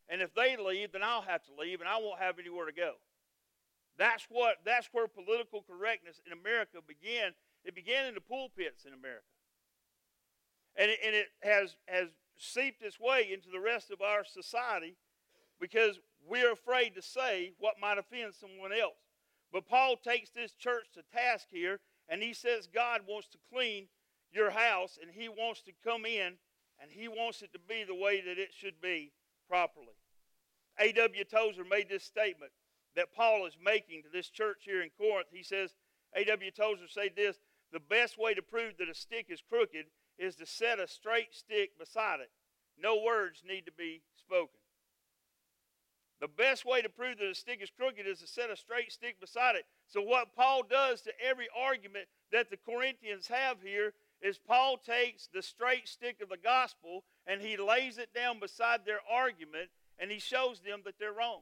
And 0.07 0.21
if 0.21 0.35
they 0.35 0.55
leave, 0.55 0.91
then 0.91 1.01
I'll 1.01 1.23
have 1.23 1.43
to 1.45 1.51
leave 1.59 1.79
and 1.79 1.89
I 1.89 1.97
won't 1.97 2.19
have 2.19 2.37
anywhere 2.37 2.67
to 2.67 2.71
go. 2.71 2.91
That's 3.97 4.27
what 4.29 4.57
that's 4.63 4.89
where 4.91 5.07
political 5.07 5.63
correctness 5.63 6.21
in 6.27 6.33
America 6.33 6.77
began. 6.85 7.31
It 7.65 7.73
began 7.73 8.05
in 8.05 8.13
the 8.13 8.21
pulpits 8.21 8.85
in 8.85 8.93
America. 8.93 9.25
And 10.75 10.91
it, 10.91 10.99
and 11.03 11.15
it 11.15 11.27
has 11.41 11.75
has 11.87 12.09
seeped 12.37 12.83
its 12.83 12.99
way 12.99 13.29
into 13.33 13.49
the 13.49 13.59
rest 13.59 13.89
of 13.89 14.01
our 14.01 14.23
society 14.25 14.95
because 15.63 15.97
we're 16.27 16.51
afraid 16.51 16.93
to 16.93 17.01
say 17.01 17.53
what 17.57 17.79
might 17.79 17.97
offend 17.97 18.33
someone 18.33 18.73
else. 18.73 18.99
But 19.49 19.65
Paul 19.65 19.95
takes 19.95 20.29
this 20.29 20.51
church 20.51 20.87
to 20.93 21.03
task 21.17 21.47
here, 21.49 21.79
and 22.09 22.21
he 22.21 22.33
says 22.33 22.67
God 22.67 23.01
wants 23.07 23.29
to 23.29 23.37
clean 23.49 23.87
your 24.29 24.49
house, 24.49 24.99
and 25.01 25.09
he 25.09 25.29
wants 25.29 25.61
to 25.61 25.71
come 25.81 26.05
in, 26.05 26.33
and 26.81 26.91
he 26.91 27.07
wants 27.07 27.41
it 27.41 27.53
to 27.53 27.59
be 27.59 27.85
the 27.85 27.95
way 27.95 28.19
that 28.19 28.37
it 28.37 28.49
should 28.53 28.81
be 28.81 29.13
properly. 29.47 29.95
A.W. 30.79 31.23
Tozer 31.23 31.63
made 31.63 31.87
this 31.87 32.03
statement 32.03 32.51
that 32.97 33.13
Paul 33.15 33.45
is 33.45 33.55
making 33.63 34.03
to 34.03 34.09
this 34.11 34.27
church 34.29 34.63
here 34.65 34.81
in 34.81 34.89
Corinth. 34.99 35.29
He 35.31 35.43
says, 35.43 35.75
A.W. 36.13 36.51
Tozer 36.51 36.89
said 36.89 37.11
this 37.15 37.37
the 37.71 37.79
best 37.79 38.17
way 38.19 38.33
to 38.33 38.41
prove 38.41 38.73
that 38.79 38.89
a 38.89 38.93
stick 38.93 39.27
is 39.29 39.41
crooked 39.47 39.85
is 40.19 40.35
to 40.35 40.45
set 40.45 40.79
a 40.79 40.89
straight 40.89 41.33
stick 41.33 41.79
beside 41.79 42.19
it. 42.19 42.31
No 42.77 43.01
words 43.01 43.43
need 43.47 43.65
to 43.65 43.71
be 43.71 44.01
spoken. 44.17 44.59
The 46.23 46.29
best 46.29 46.63
way 46.63 46.81
to 46.81 46.87
prove 46.87 47.17
that 47.17 47.31
a 47.31 47.35
stick 47.35 47.59
is 47.61 47.69
crooked 47.69 48.07
is 48.07 48.19
to 48.19 48.27
set 48.27 48.49
a 48.49 48.55
straight 48.55 48.93
stick 48.93 49.19
beside 49.19 49.57
it. 49.57 49.65
So, 49.89 50.01
what 50.01 50.33
Paul 50.37 50.63
does 50.63 51.01
to 51.01 51.11
every 51.21 51.49
argument 51.53 52.05
that 52.31 52.49
the 52.49 52.55
Corinthians 52.55 53.27
have 53.27 53.57
here 53.61 53.91
is 54.21 54.37
Paul 54.37 54.77
takes 54.77 55.27
the 55.27 55.41
straight 55.41 55.85
stick 55.85 56.21
of 56.23 56.29
the 56.29 56.37
gospel 56.37 57.03
and 57.27 57.41
he 57.41 57.57
lays 57.57 57.97
it 57.97 58.13
down 58.15 58.39
beside 58.39 58.85
their 58.85 59.01
argument 59.11 59.69
and 59.99 60.09
he 60.09 60.19
shows 60.19 60.61
them 60.61 60.79
that 60.85 60.93
they're 60.97 61.11
wrong. 61.11 61.41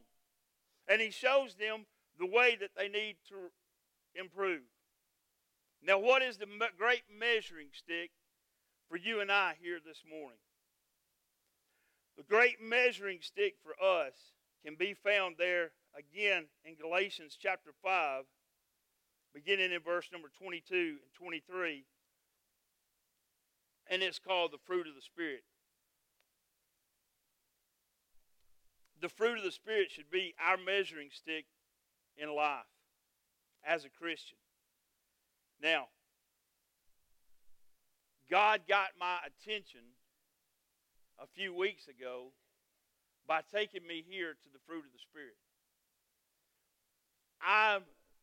And 0.87 0.99
he 0.99 1.11
shows 1.11 1.53
them 1.53 1.85
the 2.17 2.25
way 2.25 2.57
that 2.59 2.71
they 2.75 2.87
need 2.87 3.17
to 3.29 3.51
improve. 4.19 4.63
Now, 5.85 5.99
what 5.99 6.23
is 6.23 6.37
the 6.37 6.47
great 6.75 7.03
measuring 7.15 7.67
stick 7.71 8.09
for 8.89 8.97
you 8.97 9.19
and 9.19 9.31
I 9.31 9.57
here 9.61 9.77
this 9.85 10.01
morning? 10.09 10.39
The 12.17 12.23
great 12.23 12.59
measuring 12.59 13.19
stick 13.21 13.57
for 13.63 13.73
us 13.79 14.15
can 14.65 14.75
be 14.75 14.93
found 14.93 15.35
there 15.37 15.71
again 15.97 16.45
in 16.65 16.75
Galatians 16.75 17.37
chapter 17.39 17.71
5, 17.83 18.23
beginning 19.33 19.71
in 19.71 19.81
verse 19.81 20.09
number 20.11 20.29
22 20.37 20.75
and 20.75 21.13
23. 21.17 21.85
And 23.89 24.01
it's 24.01 24.19
called 24.19 24.51
the 24.51 24.59
fruit 24.65 24.87
of 24.87 24.95
the 24.95 25.01
Spirit. 25.01 25.43
the 29.01 29.09
fruit 29.09 29.37
of 29.37 29.43
the 29.43 29.51
Spirit 29.51 29.91
should 29.91 30.09
be 30.09 30.33
our 30.39 30.57
measuring 30.57 31.09
stick 31.11 31.45
in 32.15 32.33
life 32.33 32.69
as 33.65 33.83
a 33.83 33.89
Christian. 33.89 34.37
Now, 35.61 35.87
God 38.29 38.61
got 38.69 38.89
my 38.99 39.17
attention 39.25 39.81
a 41.21 41.25
few 41.27 41.53
weeks 41.53 41.87
ago 41.87 42.31
by 43.31 43.39
taking 43.47 43.87
me 43.87 44.03
here 44.09 44.33
to 44.33 44.49
the 44.51 44.59
fruit 44.67 44.83
of 44.83 44.91
the 44.91 44.99
Spirit. 44.99 45.39
I 47.39 47.79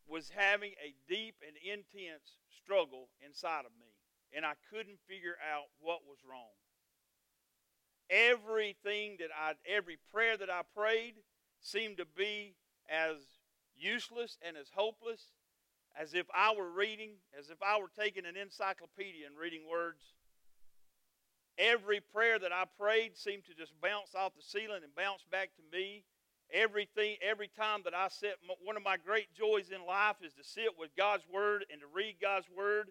was 0.06 0.30
having 0.36 0.72
a 0.84 0.92
deep 1.08 1.36
and 1.40 1.56
intense 1.64 2.36
struggle 2.62 3.08
inside 3.24 3.64
of 3.64 3.72
me, 3.80 3.88
and 4.36 4.44
I 4.44 4.52
couldn't 4.68 5.00
figure 5.08 5.40
out 5.40 5.72
what 5.80 6.00
was 6.06 6.18
wrong. 6.28 6.52
Everything 8.10 9.16
that 9.20 9.30
I, 9.32 9.54
every 9.66 9.96
prayer 10.12 10.36
that 10.36 10.50
I 10.50 10.60
prayed 10.76 11.14
seemed 11.62 11.96
to 11.96 12.06
be 12.14 12.52
as 12.90 13.16
useless 13.74 14.36
and 14.46 14.58
as 14.58 14.68
hopeless 14.74 15.32
as 15.98 16.12
if 16.12 16.26
I 16.34 16.54
were 16.54 16.68
reading, 16.68 17.12
as 17.38 17.48
if 17.48 17.62
I 17.62 17.80
were 17.80 17.90
taking 17.98 18.26
an 18.26 18.36
encyclopedia 18.36 19.26
and 19.26 19.38
reading 19.38 19.62
words. 19.70 20.02
Every 21.58 22.00
prayer 22.00 22.38
that 22.38 22.52
I 22.52 22.64
prayed 22.78 23.16
seemed 23.16 23.44
to 23.46 23.54
just 23.54 23.72
bounce 23.80 24.14
off 24.14 24.32
the 24.36 24.42
ceiling 24.42 24.82
and 24.84 24.94
bounce 24.94 25.24
back 25.30 25.50
to 25.56 25.76
me. 25.76 26.04
Everything, 26.52 27.16
every 27.20 27.48
time 27.48 27.80
that 27.84 27.94
I 27.94 28.08
sit, 28.08 28.36
one 28.64 28.76
of 28.76 28.82
my 28.82 28.96
great 28.96 29.34
joys 29.34 29.70
in 29.70 29.84
life 29.84 30.16
is 30.22 30.32
to 30.34 30.44
sit 30.44 30.78
with 30.78 30.94
God's 30.96 31.24
Word 31.32 31.66
and 31.70 31.80
to 31.80 31.86
read 31.92 32.16
God's 32.22 32.46
Word. 32.56 32.90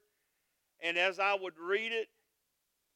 And 0.83 0.97
as 0.97 1.17
I 1.17 1.35
would 1.39 1.57
read 1.57 1.91
it, 1.91 2.09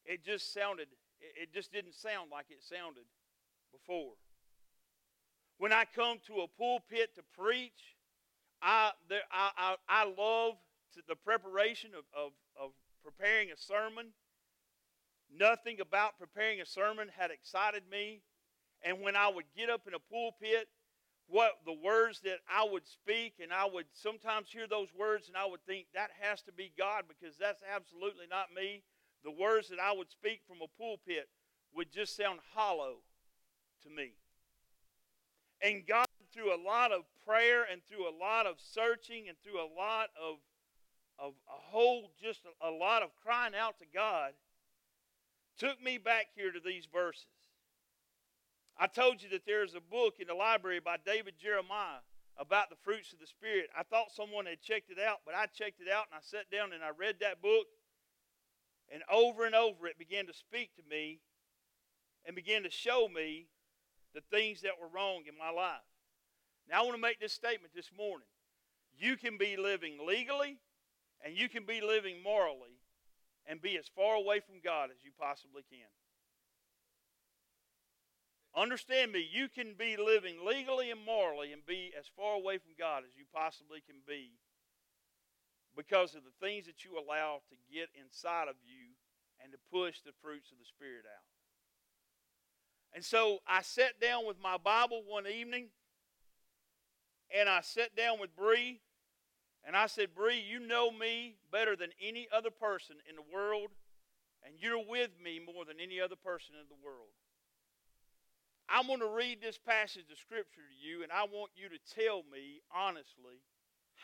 it 0.05 0.23
just 0.23 0.53
sounded 0.53 0.88
it 1.21 1.53
just 1.53 1.71
didn't 1.71 1.93
sound 1.93 2.29
like 2.31 2.45
it 2.49 2.63
sounded 2.63 3.03
before. 3.71 4.13
When 5.57 5.71
I 5.71 5.86
come 5.95 6.17
to 6.27 6.41
a 6.41 6.47
pulpit 6.47 7.15
to 7.15 7.21
preach, 7.38 7.95
I, 8.62 8.91
there, 9.10 9.21
I, 9.31 9.51
I, 9.57 9.75
I 9.88 10.03
love 10.05 10.55
the 11.07 11.15
preparation 11.15 11.91
of, 11.97 12.03
of, 12.17 12.31
of 12.60 12.71
preparing 13.03 13.51
a 13.51 13.57
sermon. 13.57 14.07
Nothing 15.33 15.79
about 15.79 16.19
preparing 16.19 16.61
a 16.61 16.65
sermon 16.65 17.09
had 17.17 17.31
excited 17.31 17.83
me 17.89 18.21
And 18.83 19.01
when 19.01 19.15
I 19.15 19.29
would 19.29 19.45
get 19.55 19.69
up 19.69 19.87
in 19.87 19.93
a 19.93 19.99
pulpit, 19.99 20.67
what 21.27 21.59
the 21.65 21.73
words 21.73 22.19
that 22.21 22.39
I 22.49 22.67
would 22.69 22.85
speak, 22.87 23.35
and 23.41 23.53
I 23.53 23.65
would 23.65 23.85
sometimes 23.93 24.49
hear 24.49 24.67
those 24.67 24.89
words 24.97 25.27
and 25.27 25.37
I 25.37 25.45
would 25.45 25.65
think 25.65 25.87
that 25.93 26.09
has 26.19 26.41
to 26.43 26.51
be 26.51 26.73
God 26.77 27.05
because 27.07 27.37
that's 27.37 27.63
absolutely 27.73 28.25
not 28.29 28.47
me. 28.55 28.83
The 29.23 29.31
words 29.31 29.69
that 29.69 29.79
I 29.79 29.93
would 29.93 30.09
speak 30.09 30.41
from 30.47 30.57
a 30.61 30.67
pulpit 30.77 31.29
would 31.73 31.91
just 31.91 32.17
sound 32.17 32.39
hollow 32.53 32.97
to 33.83 33.89
me. 33.89 34.13
And 35.61 35.85
God, 35.87 36.07
through 36.33 36.53
a 36.53 36.61
lot 36.61 36.91
of 36.91 37.03
prayer 37.25 37.65
and 37.71 37.81
through 37.85 38.09
a 38.09 38.15
lot 38.17 38.45
of 38.45 38.55
searching 38.57 39.29
and 39.29 39.37
through 39.43 39.61
a 39.61 39.69
lot 39.77 40.09
of, 40.21 40.37
of 41.19 41.33
a 41.47 41.59
whole, 41.71 42.11
just 42.21 42.41
a, 42.45 42.69
a 42.69 42.71
lot 42.71 43.03
of 43.03 43.09
crying 43.23 43.53
out 43.55 43.77
to 43.79 43.85
God, 43.93 44.31
took 45.62 45.80
me 45.80 46.00
back 46.00 46.26
here 46.36 46.52
to 46.52 46.60
these 46.60 46.88
verses. 46.91 47.28
I 48.80 48.88
told 48.88 49.21
you 49.21 49.30
that 49.30 49.45
there's 49.45 49.76
a 49.76 49.93
book 49.93 50.15
in 50.19 50.26
the 50.26 50.34
library 50.34 50.80
by 50.80 50.97
David 51.06 51.36
Jeremiah 51.39 52.02
about 52.36 52.71
the 52.71 52.82
fruits 52.84 53.13
of 53.13 53.19
the 53.19 53.28
Spirit. 53.28 53.69
I 53.78 53.84
thought 53.84 54.12
someone 54.12 54.47
had 54.47 54.60
checked 54.60 54.89
it 54.89 54.97
out, 54.97 55.19
but 55.24 55.36
I 55.36 55.45
checked 55.45 55.80
it 55.80 55.88
out 55.88 56.06
and 56.10 56.17
I 56.17 56.21
sat 56.24 56.50
down 56.50 56.74
and 56.74 56.84
I 56.84 56.89
read 56.97 57.17
that 57.21 57.43
book. 57.43 57.67
And 58.91 59.04
over 59.12 59.45
and 59.45 59.54
over 59.54 59.86
it 59.86 60.00
began 60.00 60.26
to 60.26 60.34
speak 60.34 60.76
to 60.78 60.82
me 60.89 61.19
and 62.26 62.36
began 62.36 62.63
to 62.63 62.71
show 62.71 63.08
me 63.08 63.45
the 64.15 64.21
things 64.32 64.62
that 64.62 64.82
were 64.82 64.89
wrong 64.89 65.21
in 65.30 65.38
my 65.38 65.52
life. 65.52 65.86
Now, 66.67 66.82
I 66.82 66.86
want 66.86 66.95
to 66.95 67.02
make 67.02 67.19
this 67.19 67.34
statement 67.34 67.74
this 67.76 67.91
morning. 67.95 68.28
You 68.97 69.15
can 69.15 69.38
be 69.38 69.58
living 69.58 70.00
legally 70.08 70.58
and 71.24 71.38
you 71.38 71.47
can 71.50 71.65
be 71.65 71.82
living 71.82 72.24
morally 72.24 72.70
and 73.51 73.61
be 73.61 73.77
as 73.77 73.91
far 73.93 74.15
away 74.15 74.39
from 74.39 74.63
God 74.63 74.91
as 74.95 75.03
you 75.03 75.11
possibly 75.19 75.63
can. 75.69 75.91
Understand 78.55 79.11
me, 79.11 79.27
you 79.29 79.49
can 79.49 79.75
be 79.77 79.97
living 79.97 80.37
legally 80.45 80.89
and 80.89 81.03
morally 81.05 81.51
and 81.51 81.65
be 81.65 81.91
as 81.99 82.05
far 82.15 82.35
away 82.35 82.59
from 82.59 82.71
God 82.79 83.03
as 83.03 83.11
you 83.17 83.25
possibly 83.35 83.83
can 83.85 83.97
be 84.07 84.31
because 85.75 86.15
of 86.15 86.23
the 86.23 86.45
things 86.45 86.65
that 86.65 86.85
you 86.85 86.91
allow 86.95 87.41
to 87.49 87.55
get 87.67 87.89
inside 87.99 88.47
of 88.47 88.55
you 88.63 88.95
and 89.43 89.51
to 89.51 89.59
push 89.69 89.99
the 89.99 90.15
fruits 90.23 90.51
of 90.51 90.57
the 90.57 90.65
Spirit 90.65 91.03
out. 91.03 91.27
And 92.95 93.03
so 93.03 93.39
I 93.45 93.63
sat 93.63 93.99
down 93.99 94.25
with 94.25 94.39
my 94.41 94.55
Bible 94.55 95.03
one 95.05 95.27
evening 95.27 95.67
and 97.37 97.49
I 97.49 97.59
sat 97.59 97.97
down 97.97 98.17
with 98.17 98.33
Bree 98.33 98.79
and 99.65 99.76
I 99.76 99.88
said, 99.88 100.15
Bree, 100.15 100.41
you 100.41 100.60
know 100.60 100.91
me 100.91 101.36
better 101.52 101.76
than 101.76 101.91
any 102.02 102.28
other 102.34 102.50
person 102.50 102.97
in 103.10 103.15
the 103.15 103.34
world, 103.34 103.69
and 104.43 104.56
you're 104.60 104.84
with 104.84 105.12
me 105.24 105.39
more 105.39 105.65
than 105.65 105.80
any 105.80 106.02
other 106.02 106.15
person 106.15 106.56
in 106.60 106.67
the 106.67 106.82
world. 106.84 107.13
I'm 108.67 108.88
going 108.88 109.02
to 109.02 109.13
read 109.13 109.41
this 109.41 109.58
passage 109.58 110.10
of 110.12 110.17
Scripture 110.17 110.63
to 110.63 110.88
you, 110.88 111.04
and 111.04 111.12
I 111.12 111.26
want 111.26 111.52
you 111.56 111.69
to 111.69 111.78
tell 111.93 112.24
me 112.32 112.62
honestly 112.74 113.43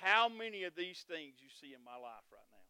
how 0.01 0.29
many 0.29 0.63
of 0.63 0.75
these 0.75 1.05
things 1.07 1.39
you 1.41 1.49
see 1.49 1.73
in 1.73 1.83
my 1.83 1.95
life 1.95 2.27
right 2.31 2.51
now. 2.51 2.67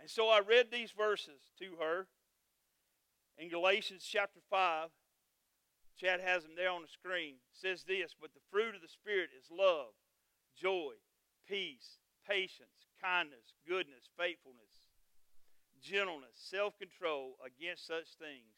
And 0.00 0.08
so 0.08 0.28
I 0.28 0.40
read 0.40 0.70
these 0.70 0.92
verses 0.92 1.52
to 1.58 1.76
her 1.80 2.06
in 3.36 3.48
Galatians 3.48 4.06
chapter 4.08 4.40
5. 4.48 4.88
Chad 6.00 6.20
has 6.20 6.42
them 6.42 6.52
there 6.56 6.70
on 6.70 6.82
the 6.82 6.88
screen. 6.88 7.34
It 7.52 7.58
says 7.58 7.84
this, 7.84 8.14
but 8.18 8.32
the 8.34 8.46
fruit 8.50 8.74
of 8.74 8.82
the 8.82 8.88
Spirit 8.88 9.30
is 9.36 9.46
love, 9.50 9.94
joy, 10.56 10.94
peace, 11.48 11.98
patience, 12.28 12.88
kindness, 13.02 13.52
goodness, 13.68 14.08
faithfulness, 14.16 14.88
gentleness, 15.82 16.36
self 16.36 16.78
control. 16.78 17.36
Against 17.44 17.86
such 17.86 18.16
things 18.18 18.54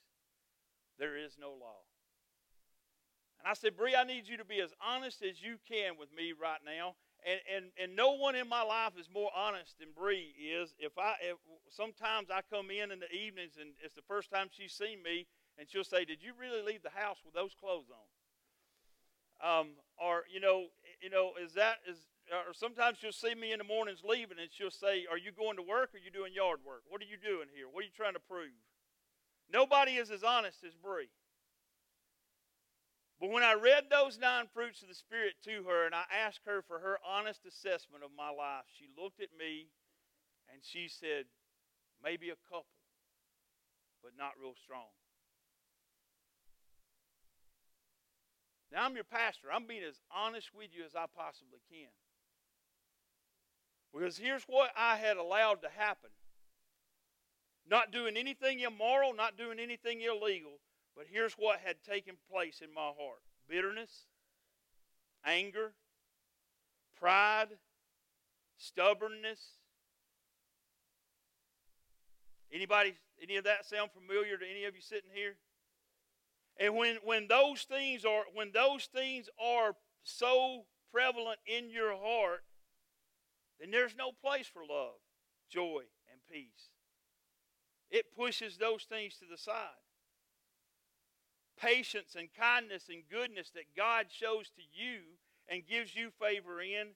there 0.99 1.17
is 1.17 1.37
no 1.39 1.51
law. 1.51 1.85
And 3.41 3.49
I 3.49 3.55
said, 3.55 3.77
Bree, 3.77 3.95
I 3.95 4.05
need 4.05 4.27
you 4.27 4.37
to 4.39 4.45
be 4.45 4.61
as 4.61 4.73
honest 4.81 5.23
as 5.23 5.43
you 5.43 5.57
can 5.69 5.99
with 5.99 6.09
me 6.15 6.33
right 6.33 6.61
now. 6.65 6.95
And, 7.27 7.41
and, 7.55 7.65
and 7.83 7.97
no 7.97 8.13
one 8.13 8.35
in 8.35 8.49
my 8.49 8.63
life 8.63 8.93
is 8.99 9.09
more 9.13 9.31
honest 9.35 9.79
than 9.81 9.89
Bree 9.97 10.33
is. 10.39 10.75
If 10.79 10.97
I 10.97 11.15
if, 11.23 11.37
sometimes 11.71 12.29
I 12.31 12.41
come 12.49 12.71
in 12.71 12.93
in 12.93 13.01
the 13.01 13.11
evenings 13.11 13.55
and 13.61 13.71
it's 13.83 13.95
the 13.95 14.07
first 14.07 14.31
time 14.31 14.49
she's 14.51 14.73
seen 14.73 15.03
me, 15.03 15.27
and 15.59 15.69
she'll 15.69 15.83
say, 15.83 16.05
"Did 16.05 16.23
you 16.23 16.33
really 16.39 16.63
leave 16.63 16.83
the 16.83 16.95
house 16.95 17.19
with 17.25 17.35
those 17.35 17.53
clothes 17.59 17.91
on?" 17.91 18.07
Um, 19.61 19.69
or 19.99 20.23
you 20.33 20.41
know, 20.41 20.67
you 21.03 21.11
know, 21.11 21.33
is 21.43 21.55
that 21.55 21.79
is 21.89 21.99
or 22.31 22.55
sometimes 22.55 22.99
she'll 22.99 23.15
see 23.15 23.35
me 23.35 23.53
in 23.53 23.59
the 23.59 23.65
mornings 23.65 24.03
leaving 24.03 24.39
and 24.41 24.51
she'll 24.51 24.75
say, 24.75 25.07
Are 25.11 25.19
you 25.19 25.31
going 25.31 25.57
to 25.57 25.63
work 25.63 25.95
or 25.95 25.99
are 25.99 26.05
you 26.05 26.11
doing 26.11 26.35
yard 26.35 26.61
work? 26.67 26.83
What 26.89 27.01
are 27.01 27.11
you 27.11 27.17
doing 27.17 27.47
here? 27.55 27.67
What 27.71 27.83
are 27.83 27.87
you 27.87 27.95
trying 27.95 28.15
to 28.19 28.25
prove? 28.25 28.57
Nobody 29.53 29.93
is 29.93 30.11
as 30.11 30.25
honest 30.25 30.65
as 30.67 30.75
Bree. 30.75 31.11
But 33.21 33.31
when 33.31 33.43
I 33.43 33.55
read 33.55 33.89
those 33.89 34.19
nine 34.19 34.47
fruits 34.53 34.83
of 34.83 34.89
the 34.89 34.95
Spirit 34.95 35.35
to 35.45 35.65
her 35.65 35.87
and 35.87 35.95
I 35.95 36.05
asked 36.11 36.45
her 36.45 36.63
for 36.67 36.81
her 36.81 36.99
honest 37.07 37.47
assessment 37.47 38.05
of 38.05 38.11
my 38.17 38.29
life, 38.29 38.67
she 38.77 38.91
looked 38.99 39.23
at 39.23 39.33
me 39.39 39.71
and 40.53 40.61
she 40.63 40.89
said, 40.89 41.25
Maybe 42.03 42.29
a 42.29 42.43
couple, 42.51 42.77
but 44.03 44.13
not 44.19 44.37
real 44.39 44.55
strong. 44.63 44.93
Now, 48.71 48.85
I'm 48.85 48.95
your 48.95 49.09
pastor. 49.09 49.49
I'm 49.49 49.67
being 49.67 49.87
as 49.87 50.03
honest 50.13 50.51
with 50.53 50.69
you 50.75 50.85
as 50.85 50.95
I 50.95 51.07
possibly 51.09 51.63
can. 51.71 51.89
Because 53.93 54.19
here's 54.19 54.45
what 54.45 54.71
I 54.77 54.97
had 54.97 55.17
allowed 55.17 55.63
to 55.63 55.69
happen 55.69 56.11
not 57.69 57.91
doing 57.91 58.17
anything 58.17 58.61
immoral, 58.61 59.15
not 59.15 59.37
doing 59.37 59.59
anything 59.59 60.01
illegal, 60.01 60.61
but 60.97 61.07
here's 61.11 61.35
what 61.35 61.59
had 61.65 61.83
taken 61.83 62.15
place 62.31 62.61
in 62.63 62.73
my 62.73 62.93
heart 62.99 63.23
bitterness, 63.49 64.07
anger, 65.25 65.73
pride, 66.99 67.49
stubbornness. 68.57 69.41
Anybody, 72.53 72.95
any 73.21 73.37
of 73.37 73.45
that 73.45 73.67
sound 73.67 73.91
familiar 73.91 74.37
to 74.37 74.45
any 74.49 74.65
of 74.65 74.75
you 74.75 74.81
sitting 74.81 75.11
here? 75.13 75.37
And 76.59 76.75
when, 76.75 76.97
when 77.05 77.27
those 77.29 77.63
things 77.63 78.05
are 78.05 78.23
when 78.33 78.53
those 78.53 78.87
things 78.87 79.29
are 79.39 79.75
so 80.05 80.65
prevalent 80.93 81.39
in 81.47 81.69
your 81.69 81.95
heart, 81.95 82.45
then 83.61 83.71
there's 83.71 83.97
no 83.97 84.13
place 84.13 84.47
for 84.47 84.63
love, 84.69 85.01
joy, 85.51 85.83
and 86.11 86.21
peace. 86.31 86.71
It 87.91 88.15
pushes 88.17 88.57
those 88.57 88.85
things 88.85 89.17
to 89.19 89.25
the 89.31 89.39
side. 89.39 89.83
Patience 91.59 92.17
and 92.19 92.29
kindness 92.39 92.85
and 92.91 93.03
goodness 93.11 93.51
that 93.55 93.75
God 93.77 94.07
shows 94.11 94.51
to 94.57 94.63
you 94.73 95.01
and 95.49 95.67
gives 95.67 95.95
you 95.95 96.11
favor 96.21 96.61
in. 96.61 96.89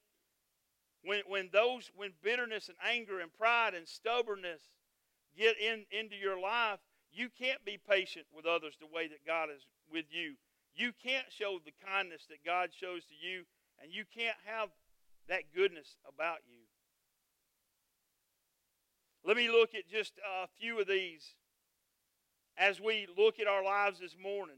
When, 1.03 1.23
when 1.27 1.49
those 1.53 1.91
when 1.97 2.13
bitterness 2.23 2.69
and 2.69 2.77
anger 2.87 3.21
and 3.21 3.33
pride 3.33 3.73
and 3.73 3.89
stubbornness 3.89 4.61
get 5.37 5.57
in, 5.59 5.87
into 5.91 6.17
your 6.17 6.39
life, 6.39 6.81
you 7.11 7.29
can't 7.31 7.65
be 7.65 7.79
patient 7.89 8.27
with 8.35 8.45
others 8.45 8.77
the 8.79 8.87
way 8.87 9.09
that 9.09 9.27
God 9.27 9.49
is 9.55 9.63
with 9.91 10.07
you. 10.11 10.35
You 10.75 10.93
can't 11.03 11.27
show 11.31 11.59
the 11.65 11.73
kindness 11.85 12.27
that 12.29 12.45
God 12.45 12.71
shows 12.73 13.05
to 13.07 13.15
you, 13.15 13.45
and 13.83 13.93
you 13.93 14.05
can't 14.15 14.37
have 14.45 14.69
that 15.29 15.53
goodness 15.55 15.97
about 16.07 16.39
you. 16.49 16.61
Let 19.25 19.37
me 19.37 19.51
look 19.51 19.75
at 19.75 19.89
just 19.89 20.15
a 20.19 20.49
few 20.59 20.81
of 20.81 20.89
these 20.89 21.35
as 22.57 22.81
we 22.81 23.07
look 23.17 23.39
at 23.39 23.47
our 23.47 23.63
lives 23.63 24.01
this 24.01 24.17
morning. 24.21 24.57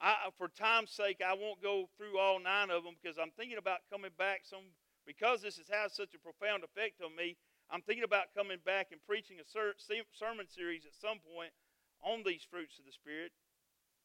I, 0.00 0.16
for 0.36 0.48
time's 0.48 0.90
sake, 0.90 1.22
I 1.24 1.34
won't 1.34 1.62
go 1.62 1.88
through 1.96 2.18
all 2.18 2.38
nine 2.40 2.70
of 2.70 2.84
them 2.84 2.94
because 3.00 3.16
I'm 3.16 3.30
thinking 3.36 3.58
about 3.58 3.86
coming 3.90 4.10
back 4.18 4.40
some 4.44 4.74
because 5.06 5.42
this 5.42 5.56
has 5.58 5.68
had 5.68 5.92
such 5.92 6.14
a 6.14 6.18
profound 6.18 6.64
effect 6.64 7.00
on 7.04 7.14
me. 7.14 7.36
I'm 7.70 7.82
thinking 7.82 8.04
about 8.04 8.34
coming 8.36 8.58
back 8.64 8.88
and 8.90 9.00
preaching 9.06 9.38
a 9.40 9.46
ser- 9.46 9.76
sermon 10.12 10.46
series 10.48 10.84
at 10.84 10.94
some 10.94 11.18
point 11.20 11.52
on 12.02 12.22
these 12.24 12.44
fruits 12.44 12.78
of 12.78 12.84
the 12.84 12.92
Spirit. 12.92 13.32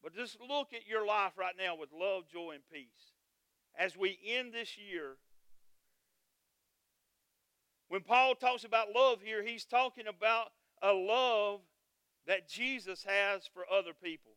But 0.02 0.14
just 0.14 0.38
look 0.40 0.72
at 0.72 0.86
your 0.86 1.04
life 1.04 1.32
right 1.36 1.54
now 1.58 1.76
with 1.76 1.90
love, 1.92 2.24
joy, 2.32 2.52
and 2.54 2.64
peace. 2.72 3.12
As 3.80 3.96
we 3.96 4.18
end 4.26 4.52
this 4.52 4.76
year, 4.76 5.16
when 7.88 8.02
Paul 8.02 8.34
talks 8.34 8.64
about 8.64 8.94
love 8.94 9.20
here, 9.24 9.42
he's 9.42 9.64
talking 9.64 10.06
about 10.06 10.48
a 10.82 10.92
love 10.92 11.60
that 12.26 12.46
Jesus 12.46 13.04
has 13.08 13.48
for 13.52 13.62
other 13.72 13.92
people. 14.04 14.32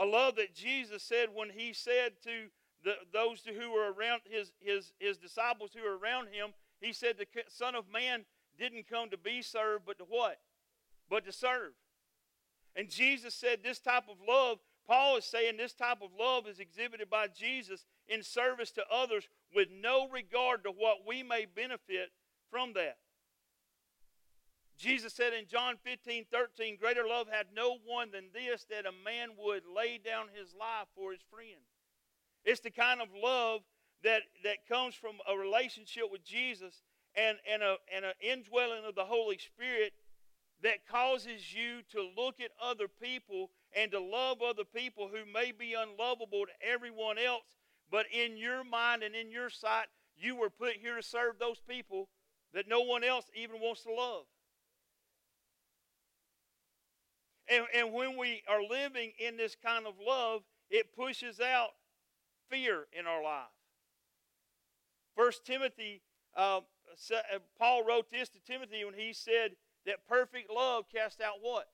A 0.00 0.04
love 0.04 0.34
that 0.34 0.52
Jesus 0.52 1.04
said 1.04 1.28
when 1.32 1.50
he 1.50 1.72
said 1.72 2.14
to 2.24 2.48
the, 2.82 2.94
those 3.12 3.42
who 3.46 3.70
were 3.70 3.92
around 3.92 4.22
his, 4.28 4.50
his, 4.58 4.92
his 4.98 5.16
disciples 5.16 5.70
who 5.72 5.88
were 5.88 5.96
around 5.96 6.26
him, 6.26 6.50
he 6.80 6.92
said 6.92 7.18
the 7.18 7.26
Son 7.46 7.76
of 7.76 7.84
Man 7.92 8.24
didn't 8.58 8.88
come 8.88 9.10
to 9.10 9.16
be 9.16 9.42
served, 9.42 9.84
but 9.86 9.98
to 9.98 10.04
what? 10.04 10.40
But 11.08 11.24
to 11.26 11.32
serve. 11.32 11.72
And 12.74 12.88
Jesus 12.88 13.32
said 13.32 13.60
this 13.62 13.78
type 13.78 14.04
of 14.10 14.16
love, 14.26 14.58
Paul 14.90 15.18
is 15.18 15.24
saying 15.24 15.56
this 15.56 15.72
type 15.72 15.98
of 16.02 16.10
love 16.18 16.48
is 16.48 16.58
exhibited 16.58 17.08
by 17.08 17.28
Jesus 17.28 17.86
in 18.08 18.24
service 18.24 18.72
to 18.72 18.82
others 18.92 19.28
with 19.54 19.68
no 19.70 20.08
regard 20.08 20.64
to 20.64 20.70
what 20.70 21.06
we 21.06 21.22
may 21.22 21.46
benefit 21.46 22.10
from 22.50 22.72
that. 22.72 22.96
Jesus 24.76 25.14
said 25.14 25.32
in 25.32 25.46
John 25.46 25.76
15, 25.84 26.24
13, 26.32 26.76
Greater 26.76 27.06
love 27.06 27.28
had 27.30 27.46
no 27.54 27.76
one 27.86 28.10
than 28.10 28.30
this, 28.34 28.66
that 28.68 28.84
a 28.84 29.04
man 29.04 29.28
would 29.38 29.62
lay 29.64 30.00
down 30.04 30.26
his 30.34 30.56
life 30.58 30.88
for 30.96 31.12
his 31.12 31.20
friend. 31.32 31.62
It's 32.44 32.58
the 32.58 32.72
kind 32.72 33.00
of 33.00 33.06
love 33.14 33.60
that, 34.02 34.22
that 34.42 34.66
comes 34.68 34.96
from 34.96 35.18
a 35.30 35.38
relationship 35.38 36.10
with 36.10 36.24
Jesus 36.24 36.82
and, 37.14 37.38
and, 37.48 37.62
a, 37.62 37.76
and 37.94 38.04
an 38.04 38.14
indwelling 38.20 38.84
of 38.84 38.96
the 38.96 39.04
Holy 39.04 39.38
Spirit 39.38 39.92
that 40.64 40.84
causes 40.90 41.54
you 41.54 41.82
to 41.92 42.04
look 42.20 42.40
at 42.40 42.50
other 42.60 42.88
people 42.88 43.50
and 43.76 43.90
to 43.92 44.00
love 44.00 44.42
other 44.42 44.64
people 44.64 45.08
who 45.08 45.30
may 45.32 45.52
be 45.52 45.74
unlovable 45.74 46.46
to 46.46 46.52
everyone 46.66 47.18
else, 47.18 47.56
but 47.90 48.06
in 48.12 48.36
your 48.36 48.64
mind 48.64 49.02
and 49.02 49.14
in 49.14 49.30
your 49.30 49.50
sight, 49.50 49.86
you 50.16 50.36
were 50.36 50.50
put 50.50 50.74
here 50.74 50.96
to 50.96 51.02
serve 51.02 51.38
those 51.38 51.60
people 51.68 52.08
that 52.52 52.68
no 52.68 52.80
one 52.80 53.04
else 53.04 53.26
even 53.34 53.60
wants 53.60 53.82
to 53.82 53.92
love. 53.92 54.24
And, 57.48 57.64
and 57.74 57.92
when 57.92 58.16
we 58.16 58.42
are 58.48 58.62
living 58.62 59.12
in 59.18 59.36
this 59.36 59.56
kind 59.56 59.86
of 59.86 59.94
love, 60.04 60.42
it 60.68 60.94
pushes 60.94 61.40
out 61.40 61.70
fear 62.48 62.86
in 62.98 63.06
our 63.06 63.22
life. 63.22 63.50
First 65.16 65.44
Timothy, 65.44 66.02
uh, 66.36 66.60
uh, 67.12 67.38
Paul 67.58 67.84
wrote 67.84 68.10
this 68.10 68.28
to 68.30 68.38
Timothy 68.40 68.84
when 68.84 68.94
he 68.94 69.12
said 69.12 69.52
that 69.86 70.06
perfect 70.08 70.50
love 70.50 70.84
casts 70.92 71.20
out 71.20 71.34
what? 71.40 71.68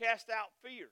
Cast 0.00 0.30
out 0.30 0.50
fear. 0.62 0.88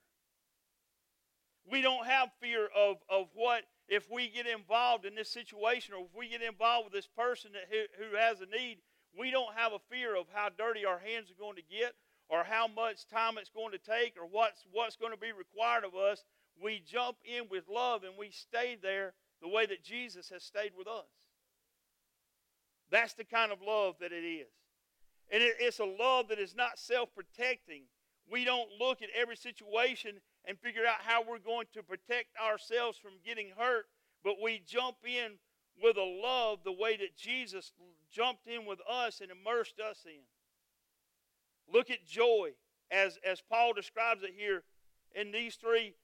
We 1.69 1.81
don't 1.81 2.05
have 2.05 2.29
fear 2.41 2.67
of, 2.75 2.97
of 3.09 3.27
what 3.33 3.63
if 3.87 4.09
we 4.11 4.29
get 4.29 4.45
involved 4.47 5.05
in 5.05 5.15
this 5.15 5.29
situation 5.29 5.95
or 5.95 6.05
if 6.05 6.15
we 6.15 6.29
get 6.29 6.41
involved 6.41 6.85
with 6.85 6.93
this 6.93 7.07
person 7.07 7.51
that, 7.53 7.63
who, 7.69 8.03
who 8.03 8.15
has 8.15 8.41
a 8.41 8.45
need. 8.45 8.77
We 9.17 9.31
don't 9.31 9.55
have 9.55 9.73
a 9.73 9.79
fear 9.89 10.15
of 10.15 10.27
how 10.31 10.49
dirty 10.55 10.85
our 10.85 10.99
hands 10.99 11.31
are 11.31 11.39
going 11.41 11.55
to 11.55 11.63
get 11.63 11.93
or 12.29 12.43
how 12.43 12.67
much 12.67 13.07
time 13.07 13.37
it's 13.39 13.49
going 13.49 13.71
to 13.71 13.79
take 13.79 14.15
or 14.15 14.27
what's, 14.29 14.65
what's 14.71 14.95
going 14.95 15.11
to 15.11 15.17
be 15.17 15.31
required 15.31 15.83
of 15.83 15.95
us. 15.95 16.23
We 16.61 16.83
jump 16.85 17.17
in 17.25 17.45
with 17.49 17.67
love 17.67 18.03
and 18.03 18.13
we 18.17 18.29
stay 18.29 18.77
there 18.79 19.13
the 19.41 19.47
way 19.49 19.65
that 19.65 19.83
Jesus 19.83 20.29
has 20.29 20.43
stayed 20.43 20.73
with 20.77 20.87
us. 20.87 21.09
That's 22.91 23.13
the 23.13 23.23
kind 23.23 23.51
of 23.51 23.59
love 23.65 23.95
that 24.01 24.11
it 24.11 24.25
is. 24.25 24.51
And 25.31 25.43
it, 25.43 25.55
it's 25.59 25.79
a 25.79 25.85
love 25.85 26.27
that 26.29 26.39
is 26.39 26.55
not 26.55 26.77
self 26.77 27.09
protecting. 27.15 27.83
We 28.31 28.45
don't 28.45 28.69
look 28.79 29.01
at 29.01 29.09
every 29.19 29.35
situation 29.35 30.21
and 30.45 30.59
figure 30.59 30.85
out 30.85 31.01
how 31.01 31.23
we're 31.23 31.39
going 31.39 31.67
to 31.73 31.83
protect 31.83 32.29
ourselves 32.37 32.97
from 32.97 33.13
getting 33.25 33.49
hurt, 33.57 33.85
but 34.23 34.35
we 34.41 34.61
jump 34.65 34.97
in 35.05 35.33
with 35.81 35.97
a 35.97 36.03
love 36.03 36.59
the 36.63 36.71
way 36.71 36.97
that 36.97 37.17
Jesus 37.17 37.71
jumped 38.11 38.47
in 38.47 38.65
with 38.65 38.79
us 38.89 39.21
and 39.21 39.31
immersed 39.31 39.79
us 39.79 40.05
in. 40.05 40.21
Look 41.71 41.89
at 41.89 42.05
joy 42.05 42.51
as, 42.91 43.17
as 43.25 43.41
Paul 43.41 43.73
describes 43.73 44.23
it 44.23 44.33
here 44.35 44.63
in 45.13 45.31
these 45.31 45.55
three. 45.55 45.95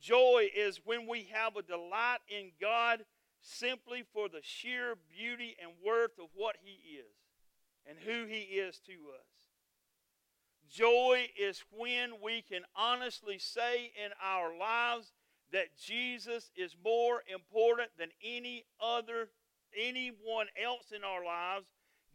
Joy 0.00 0.48
is 0.54 0.80
when 0.84 1.06
we 1.06 1.28
have 1.32 1.56
a 1.56 1.62
delight 1.62 2.18
in 2.28 2.50
God 2.60 3.04
simply 3.40 4.04
for 4.12 4.28
the 4.28 4.40
sheer 4.42 4.94
beauty 5.10 5.56
and 5.62 5.72
worth 5.84 6.18
of 6.18 6.28
what 6.34 6.56
He 6.62 6.96
is 6.96 7.14
and 7.86 7.98
who 7.98 8.26
He 8.26 8.40
is 8.40 8.78
to 8.86 8.92
us. 8.92 9.43
Joy 10.74 11.28
is 11.40 11.62
when 11.70 12.14
we 12.20 12.42
can 12.42 12.62
honestly 12.74 13.38
say 13.38 13.92
in 14.04 14.10
our 14.20 14.56
lives 14.58 15.12
that 15.52 15.76
Jesus 15.78 16.50
is 16.56 16.74
more 16.82 17.22
important 17.32 17.90
than 17.96 18.08
any 18.24 18.64
other 18.82 19.28
anyone 19.78 20.46
else 20.60 20.92
in 20.94 21.04
our 21.04 21.24
lives. 21.24 21.66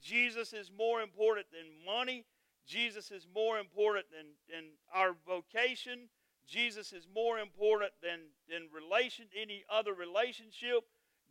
Jesus 0.01 0.51
is 0.51 0.71
more 0.77 1.01
important 1.01 1.47
than 1.51 1.85
money. 1.85 2.25
Jesus 2.67 3.11
is 3.11 3.27
more 3.33 3.59
important 3.59 4.07
than, 4.11 4.27
than 4.49 4.65
our 4.93 5.15
vocation. 5.25 6.09
Jesus 6.47 6.91
is 6.91 7.07
more 7.13 7.39
important 7.39 7.91
than, 8.03 8.19
than 8.49 8.67
relation, 8.73 9.25
any 9.39 9.63
other 9.71 9.93
relationship. 9.93 10.83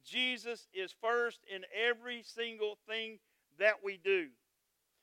Jesus 0.02 0.66
is 0.72 0.94
first 0.98 1.40
in 1.54 1.62
every 1.74 2.22
single 2.22 2.78
thing 2.88 3.18
that 3.58 3.76
we 3.84 3.98
do. 4.02 4.28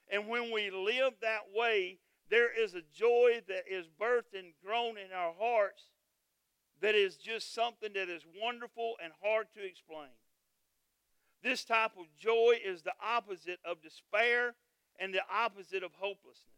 And 0.10 0.28
when 0.28 0.52
we 0.52 0.70
live 0.70 1.14
that 1.22 1.52
way, 1.54 2.00
there 2.30 2.50
is 2.52 2.74
a 2.74 2.82
joy 2.94 3.42
that 3.48 3.64
is 3.70 3.86
birthed 4.00 4.38
and 4.38 4.54
grown 4.64 4.98
in 4.98 5.12
our 5.16 5.34
hearts 5.40 5.84
that 6.82 6.96
is 6.96 7.16
just 7.16 7.54
something 7.54 7.94
that 7.94 8.10
is 8.10 8.24
wonderful 8.42 8.96
and 9.04 9.14
hard 9.24 9.48
to 9.56 9.64
explain. 9.64 10.10
This 11.44 11.64
type 11.64 11.92
of 11.98 12.06
joy 12.18 12.56
is 12.66 12.82
the 12.82 12.94
opposite 13.04 13.60
of 13.64 13.82
despair 13.82 14.56
and 15.00 15.14
the 15.14 15.22
opposite 15.32 15.84
of 15.84 15.92
hopelessness. 15.94 16.50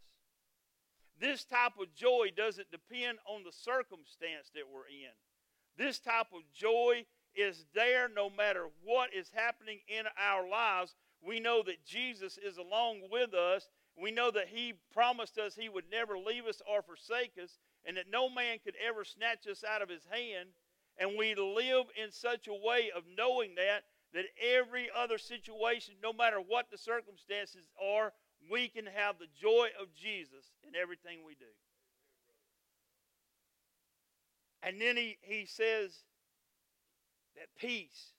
This 1.20 1.44
type 1.44 1.74
of 1.82 1.94
joy 1.96 2.28
doesn't 2.36 2.72
depend 2.72 3.18
on 3.28 3.44
the 3.44 3.52
circumstance 3.52 4.52
that 4.54 4.64
we're 4.72 4.88
in. 4.88 5.14
This 5.78 6.00
type 6.00 6.28
of 6.34 6.42
joy 6.54 7.06
is 7.36 7.66
there 7.74 8.10
no 8.14 8.30
matter 8.30 8.68
what 8.84 9.14
is 9.14 9.30
happening 9.34 9.80
in 9.88 10.06
our 10.20 10.48
lives. 10.48 10.96
We 11.22 11.40
know 11.40 11.64
that 11.64 11.86
Jesus 11.86 12.38
is 12.38 12.58
along 12.58 13.02
with 13.12 13.34
us. 13.34 13.68
We 14.02 14.12
know 14.12 14.32
that 14.32 14.48
He 14.48 14.74
promised 14.94 15.38
us 15.38 15.56
He 15.56 15.70
would 15.70 15.90
never 15.92 16.18
leave 16.18 16.46
us 16.46 16.62
or 16.72 16.82
forsake 16.82 17.34
us, 17.42 17.58
and 17.86 17.98
that 17.98 18.12
no 18.12 18.30
man 18.30 18.58
could 18.64 18.76
ever 18.86 19.04
snatch 19.04 19.48
us 19.48 19.64
out 19.64 19.82
of 19.82 19.90
His 19.90 20.06
hand. 20.12 20.50
And 21.00 21.18
we 21.18 21.36
live 21.36 21.86
in 22.02 22.12
such 22.12 22.48
a 22.48 22.54
way 22.54 22.92
of 22.96 23.04
knowing 23.18 23.56
that, 23.56 23.84
that 24.14 24.26
every 24.42 24.90
other 24.96 25.18
situation, 25.18 25.96
no 26.02 26.14
matter 26.14 26.38
what 26.38 26.72
the 26.72 26.78
circumstances 26.78 27.68
are, 27.82 28.14
we 28.52 28.68
can 28.68 28.86
have 28.86 29.20
the 29.20 29.28
joy 29.40 29.68
of 29.80 29.94
Jesus 29.94 30.52
in 30.64 30.76
everything 30.76 31.20
we 31.26 31.36
do. 31.36 31.46
And 34.64 34.82
then 34.82 34.98
he, 34.98 35.18
he 35.22 35.46
says, 35.46 35.92
that 37.36 37.48
peace. 37.60 38.14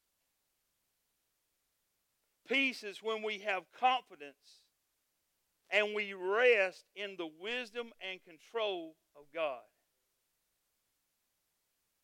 Peace 2.49 2.83
is 2.83 3.03
when 3.03 3.23
we 3.23 3.41
have 3.41 3.65
confidence 3.79 4.63
and 5.71 5.95
we 5.95 6.15
rest 6.15 6.85
in 6.97 7.17
the 7.17 7.29
wisdom 7.41 7.89
and 8.01 8.21
control 8.25 8.95
of 9.17 9.25
God. 9.35 9.61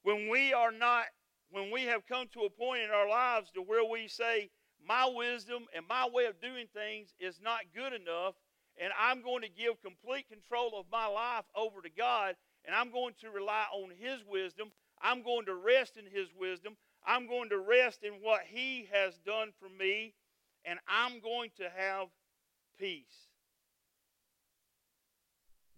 When 0.03 0.29
we 0.29 0.53
are 0.53 0.73
not, 0.73 1.05
when 1.51 1.71
we 1.71 1.85
have 1.85 2.07
come 2.07 2.27
to 2.35 2.41
a 2.41 2.51
point 2.51 2.83
in 2.83 2.91
our 2.91 3.09
lives 3.09 3.51
to 3.53 3.63
where 3.63 3.85
we 3.85 4.09
say, 4.09 4.51
my 4.87 5.09
wisdom 5.15 5.65
and 5.75 5.87
my 5.89 6.07
way 6.13 6.27
of 6.27 6.41
doing 6.41 6.67
things 6.75 7.15
is 7.19 7.41
not 7.43 7.61
good 7.75 7.95
enough, 7.95 8.35
and 8.79 8.93
I'm 9.01 9.23
going 9.23 9.43
to 9.43 9.49
give 9.49 9.81
complete 9.83 10.29
control 10.29 10.79
of 10.79 10.87
my 10.93 11.07
life 11.07 11.45
over 11.57 11.81
to 11.81 11.91
God, 11.91 12.35
and 12.67 12.75
I'm 12.75 12.91
going 12.91 13.15
to 13.21 13.31
rely 13.31 13.65
on 13.73 13.91
His 13.99 14.21
wisdom. 14.29 14.73
I'm 15.01 15.23
going 15.23 15.47
to 15.47 15.55
rest 15.55 15.97
in 15.97 16.05
His 16.05 16.29
wisdom. 16.39 16.77
I'm 17.07 17.27
going 17.27 17.49
to 17.51 17.59
rest 17.59 18.03
in 18.03 18.15
what 18.21 18.43
He 18.47 18.89
has 18.93 19.17
done 19.25 19.53
for 19.59 19.69
me, 19.69 20.13
and 20.65 20.79
I'm 20.87 21.21
going 21.21 21.51
to 21.57 21.65
have 21.75 22.09
peace. 22.79 23.29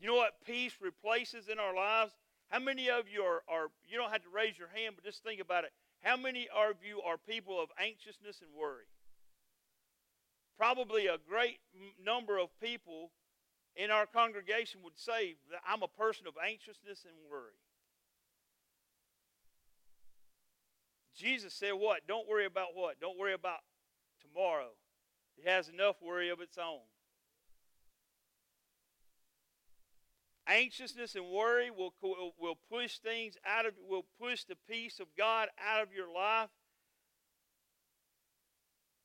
You 0.00 0.08
know 0.08 0.16
what 0.16 0.34
peace 0.46 0.74
replaces 0.80 1.48
in 1.48 1.58
our 1.58 1.74
lives? 1.74 2.12
How 2.48 2.58
many 2.58 2.90
of 2.90 3.08
you 3.08 3.22
are, 3.22 3.42
are, 3.48 3.68
you 3.88 3.96
don't 3.96 4.12
have 4.12 4.22
to 4.22 4.28
raise 4.32 4.58
your 4.58 4.68
hand, 4.68 4.94
but 4.94 5.04
just 5.04 5.24
think 5.24 5.40
about 5.40 5.64
it. 5.64 5.72
How 6.02 6.16
many 6.16 6.48
of 6.54 6.76
you 6.86 7.00
are 7.02 7.16
people 7.16 7.60
of 7.60 7.70
anxiousness 7.82 8.40
and 8.40 8.50
worry? 8.54 8.86
Probably 10.56 11.06
a 11.06 11.18
great 11.28 11.58
number 12.02 12.38
of 12.38 12.48
people 12.60 13.10
in 13.74 13.90
our 13.90 14.06
congregation 14.06 14.80
would 14.84 14.98
say 14.98 15.36
that 15.50 15.60
I'm 15.68 15.82
a 15.82 15.88
person 15.88 16.26
of 16.26 16.34
anxiousness 16.42 17.04
and 17.04 17.14
worry. 17.30 17.58
Jesus 21.14 21.54
said, 21.54 21.72
What? 21.72 22.06
Don't 22.06 22.28
worry 22.28 22.46
about 22.46 22.68
what? 22.74 23.00
Don't 23.00 23.18
worry 23.18 23.34
about 23.34 23.60
tomorrow. 24.20 24.70
It 25.38 25.48
has 25.48 25.68
enough 25.68 25.96
worry 26.02 26.30
of 26.30 26.40
its 26.40 26.58
own. 26.58 26.80
Anxiousness 30.48 31.16
and 31.16 31.28
worry 31.28 31.70
will, 31.70 31.92
will 32.38 32.58
push 32.70 32.98
things 32.98 33.36
out 33.44 33.66
of, 33.66 33.74
will 33.88 34.04
push 34.20 34.44
the 34.44 34.56
peace 34.68 35.00
of 35.00 35.08
God 35.18 35.48
out 35.60 35.82
of 35.82 35.92
your 35.92 36.12
life. 36.12 36.50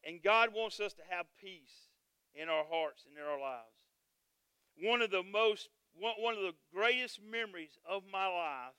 And 0.03 0.21
God 0.21 0.49
wants 0.53 0.79
us 0.79 0.93
to 0.93 1.01
have 1.09 1.25
peace 1.39 1.89
in 2.35 2.47
our 2.47 2.65
hearts 2.69 3.05
and 3.07 3.17
in 3.17 3.23
our 3.23 3.39
lives. 3.39 3.73
One 4.81 5.01
of 5.01 5.11
the 5.11 5.23
most, 5.23 5.69
one 5.95 6.33
of 6.33 6.41
the 6.41 6.55
greatest 6.73 7.19
memories 7.21 7.77
of 7.89 8.03
my 8.11 8.27
life 8.27 8.77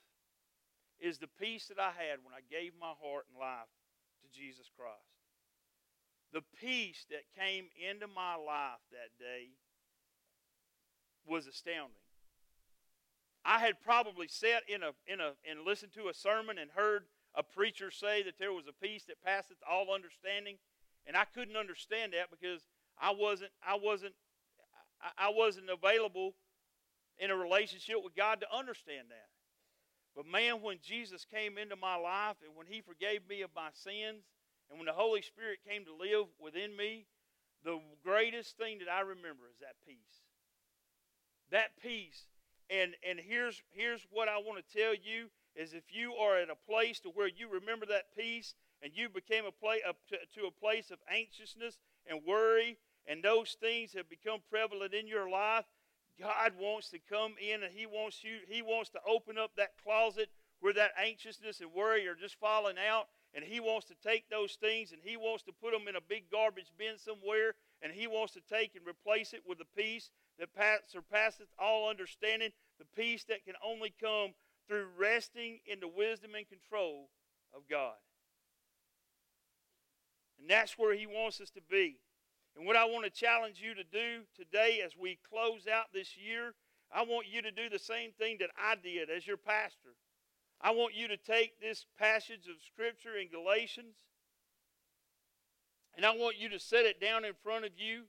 is 1.00 1.18
the 1.18 1.28
peace 1.40 1.66
that 1.66 1.80
I 1.80 1.90
had 1.90 2.22
when 2.22 2.34
I 2.34 2.42
gave 2.48 2.72
my 2.80 2.94
heart 3.02 3.26
and 3.30 3.38
life 3.38 3.70
to 4.22 4.28
Jesus 4.38 4.70
Christ. 4.76 5.18
The 6.32 6.42
peace 6.58 7.06
that 7.10 7.26
came 7.38 7.66
into 7.90 8.06
my 8.06 8.36
life 8.36 8.82
that 8.90 9.18
day 9.18 9.50
was 11.26 11.46
astounding. 11.46 12.01
I 13.44 13.58
had 13.58 13.80
probably 13.80 14.28
sat 14.28 14.62
in 14.68 14.82
a 14.82 14.92
in 15.06 15.20
a 15.20 15.32
and 15.48 15.66
listened 15.66 15.92
to 15.94 16.08
a 16.08 16.14
sermon 16.14 16.58
and 16.58 16.70
heard 16.70 17.04
a 17.34 17.42
preacher 17.42 17.90
say 17.90 18.22
that 18.22 18.38
there 18.38 18.52
was 18.52 18.66
a 18.68 18.84
peace 18.84 19.04
that 19.04 19.22
passeth 19.24 19.56
all 19.68 19.92
understanding, 19.92 20.56
and 21.06 21.16
I 21.16 21.24
couldn't 21.24 21.56
understand 21.56 22.12
that 22.12 22.30
because 22.30 22.62
I 23.00 23.12
wasn't 23.12 23.50
I 23.66 23.76
wasn't 23.82 24.14
I, 25.18 25.30
wasn't 25.34 25.68
available 25.68 26.34
in 27.18 27.30
a 27.30 27.36
relationship 27.36 27.96
with 28.04 28.14
God 28.14 28.40
to 28.40 28.56
understand 28.56 29.08
that. 29.10 29.26
But 30.14 30.26
man, 30.26 30.62
when 30.62 30.78
Jesus 30.80 31.24
came 31.24 31.58
into 31.58 31.74
my 31.74 31.96
life 31.96 32.36
and 32.46 32.54
when 32.54 32.66
He 32.68 32.80
forgave 32.80 33.26
me 33.28 33.42
of 33.42 33.50
my 33.56 33.70
sins, 33.72 34.22
and 34.70 34.78
when 34.78 34.86
the 34.86 34.92
Holy 34.92 35.22
Spirit 35.22 35.58
came 35.68 35.84
to 35.84 35.92
live 35.92 36.26
within 36.38 36.76
me, 36.76 37.06
the 37.64 37.80
greatest 38.04 38.56
thing 38.56 38.78
that 38.78 38.88
I 38.88 39.00
remember 39.00 39.50
is 39.50 39.58
that 39.60 39.74
peace. 39.86 40.22
That 41.50 41.70
peace. 41.82 42.26
And 42.72 42.94
and 43.08 43.20
here's 43.20 43.60
here's 43.72 44.06
what 44.10 44.28
I 44.28 44.38
want 44.38 44.64
to 44.64 44.78
tell 44.78 44.94
you 44.94 45.28
is 45.54 45.74
if 45.74 45.84
you 45.90 46.14
are 46.14 46.38
at 46.38 46.48
a 46.48 46.56
place 46.66 47.00
to 47.00 47.10
where 47.10 47.28
you 47.28 47.48
remember 47.52 47.84
that 47.86 48.16
peace 48.16 48.54
and 48.82 48.92
you 48.94 49.10
became 49.10 49.44
a 49.44 49.52
place 49.52 49.82
to, 50.08 50.40
to 50.40 50.46
a 50.46 50.50
place 50.50 50.90
of 50.90 50.98
anxiousness 51.12 51.78
and 52.06 52.20
worry 52.26 52.78
and 53.06 53.22
those 53.22 53.56
things 53.60 53.92
have 53.92 54.08
become 54.08 54.40
prevalent 54.48 54.94
in 54.94 55.06
your 55.06 55.28
life, 55.28 55.66
God 56.18 56.52
wants 56.58 56.88
to 56.90 56.98
come 56.98 57.34
in 57.40 57.62
and 57.62 57.72
He 57.72 57.84
wants 57.84 58.24
you, 58.24 58.38
He 58.48 58.62
wants 58.62 58.90
to 58.90 59.00
open 59.06 59.36
up 59.36 59.52
that 59.56 59.76
closet 59.82 60.28
where 60.60 60.72
that 60.72 60.92
anxiousness 60.96 61.60
and 61.60 61.72
worry 61.72 62.06
are 62.06 62.14
just 62.14 62.38
falling 62.38 62.76
out. 62.78 63.08
And 63.34 63.44
He 63.44 63.60
wants 63.60 63.86
to 63.86 63.94
take 64.02 64.28
those 64.30 64.56
things 64.60 64.92
and 64.92 65.00
He 65.02 65.16
wants 65.16 65.42
to 65.44 65.52
put 65.52 65.72
them 65.72 65.88
in 65.88 65.96
a 65.96 66.00
big 66.08 66.30
garbage 66.30 66.72
bin 66.78 66.98
somewhere. 66.98 67.54
And 67.82 67.92
He 67.92 68.06
wants 68.06 68.34
to 68.34 68.40
take 68.48 68.76
and 68.76 68.86
replace 68.86 69.32
it 69.32 69.42
with 69.46 69.58
a 69.60 69.76
peace 69.76 70.10
that 70.38 70.48
surpasses 70.86 71.48
all 71.58 71.88
understanding, 71.88 72.50
the 72.82 73.02
peace 73.02 73.24
that 73.24 73.44
can 73.44 73.54
only 73.64 73.94
come 74.00 74.30
through 74.68 74.86
resting 74.98 75.58
in 75.66 75.80
the 75.80 75.88
wisdom 75.88 76.32
and 76.36 76.48
control 76.48 77.08
of 77.54 77.62
God. 77.68 77.94
And 80.40 80.50
that's 80.50 80.78
where 80.78 80.94
He 80.94 81.06
wants 81.06 81.40
us 81.40 81.50
to 81.50 81.60
be. 81.70 81.98
And 82.56 82.66
what 82.66 82.76
I 82.76 82.84
want 82.84 83.04
to 83.04 83.10
challenge 83.10 83.60
you 83.60 83.74
to 83.74 83.84
do 83.84 84.22
today 84.36 84.82
as 84.84 84.92
we 84.96 85.18
close 85.28 85.66
out 85.66 85.86
this 85.92 86.16
year, 86.16 86.54
I 86.94 87.02
want 87.02 87.26
you 87.30 87.40
to 87.42 87.50
do 87.50 87.68
the 87.70 87.78
same 87.78 88.10
thing 88.12 88.36
that 88.40 88.50
I 88.58 88.74
did 88.74 89.08
as 89.08 89.26
your 89.26 89.38
pastor. 89.38 89.96
I 90.60 90.72
want 90.72 90.94
you 90.94 91.08
to 91.08 91.16
take 91.16 91.60
this 91.60 91.86
passage 91.98 92.46
of 92.48 92.62
Scripture 92.62 93.16
in 93.16 93.28
Galatians 93.28 93.96
and 95.96 96.06
I 96.06 96.16
want 96.16 96.38
you 96.38 96.48
to 96.50 96.58
set 96.58 96.86
it 96.86 97.00
down 97.00 97.24
in 97.24 97.32
front 97.42 97.64
of 97.64 97.72
you 97.76 98.04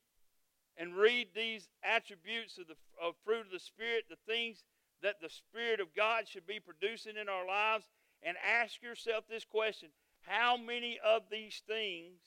and 0.78 0.96
read 0.96 1.28
these 1.36 1.70
attributes 1.84 2.58
of 2.58 2.68
the 2.68 2.76
of 3.02 3.16
fruit 3.24 3.46
of 3.46 3.52
the 3.52 3.60
Spirit, 3.60 4.06
the 4.10 4.16
things 4.32 4.64
that 5.02 5.22
the 5.22 5.30
Spirit 5.30 5.80
of 5.80 5.96
God 5.96 6.28
should 6.28 6.48
be 6.48 6.60
producing 6.60 7.18
in 7.20 7.30
our 7.30 7.46
lives, 7.46 7.86
and 8.24 8.38
ask 8.38 8.82
yourself 8.82 9.26
this 9.30 9.46
question 9.46 9.90
How 10.22 10.58
many 10.58 11.00
of 11.04 11.24
these 11.30 11.62
things 11.68 12.20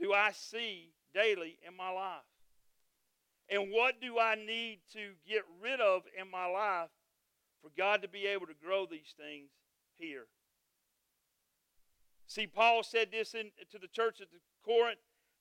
do 0.00 0.12
I 0.12 0.30
see 0.32 0.92
daily 1.12 1.58
in 1.66 1.76
my 1.76 1.90
life? 1.90 2.22
And 3.50 3.70
what 3.70 4.00
do 4.00 4.18
I 4.18 4.34
need 4.34 4.80
to 4.92 5.12
get 5.26 5.42
rid 5.62 5.80
of 5.80 6.02
in 6.20 6.30
my 6.30 6.46
life 6.46 6.90
for 7.62 7.70
God 7.76 8.02
to 8.02 8.08
be 8.08 8.26
able 8.26 8.46
to 8.46 8.54
grow 8.62 8.86
these 8.86 9.14
things 9.16 9.50
here? 9.96 10.26
See, 12.26 12.46
Paul 12.46 12.82
said 12.82 13.10
this 13.10 13.34
in, 13.34 13.50
to 13.70 13.78
the 13.78 13.88
church 13.88 14.20
at 14.20 14.30
the 14.30 14.38
Corinth 14.62 14.98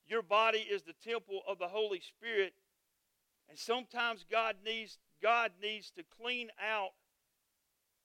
your 0.08 0.22
body 0.22 0.60
is 0.60 0.84
the 0.84 0.94
temple 1.10 1.42
of 1.48 1.60
the 1.60 1.68
Holy 1.68 2.00
Spirit. 2.00 2.54
And 3.50 3.58
sometimes 3.58 4.26
God 4.30 4.56
needs, 4.66 4.98
God 5.22 5.52
needs 5.62 5.92
to 5.92 6.04
clean 6.22 6.50
out 6.62 6.92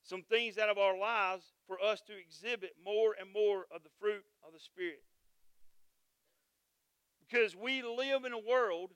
some 0.03 0.23
things 0.23 0.59
out 0.59 0.69
of 0.69 0.79
our 0.79 0.99
lives 0.99 1.45
for 1.67 1.79
us 1.81 2.01
to 2.03 2.13
exhibit 2.19 2.73
more 2.85 3.15
and 3.19 3.33
more 3.33 3.67
of 3.75 3.83
the 3.83 3.91
fruit 4.01 4.25
of 4.47 4.53
the 4.53 4.61
Spirit. 4.61 5.03
Because 7.21 7.57
we 7.57 7.83
live 7.83 8.25
in 8.25 8.33
a 8.33 8.39
world 8.39 8.91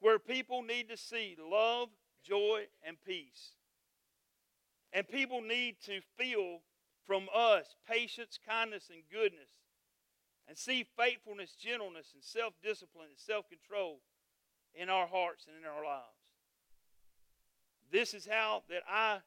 where 0.00 0.18
people 0.18 0.62
need 0.62 0.88
to 0.88 0.96
see 0.96 1.36
love, 1.38 1.88
joy, 2.24 2.64
and 2.86 2.96
peace. 3.06 3.52
And 4.92 5.06
people 5.06 5.40
need 5.42 5.76
to 5.84 6.00
feel 6.16 6.60
from 7.06 7.28
us 7.34 7.76
patience, 7.88 8.38
kindness, 8.48 8.90
and 8.92 9.02
goodness. 9.12 9.50
And 10.48 10.56
see 10.56 10.86
faithfulness, 10.96 11.56
gentleness, 11.60 12.12
and 12.14 12.22
self 12.22 12.54
discipline 12.62 13.08
and 13.10 13.18
self 13.18 13.46
control 13.48 14.00
in 14.74 14.88
our 14.88 15.06
hearts 15.06 15.46
and 15.48 15.56
in 15.56 15.68
our 15.68 15.84
lives. 15.84 16.04
This 17.90 18.14
is 18.14 18.26
how 18.26 18.62
that 18.68 18.82
I 18.88 19.18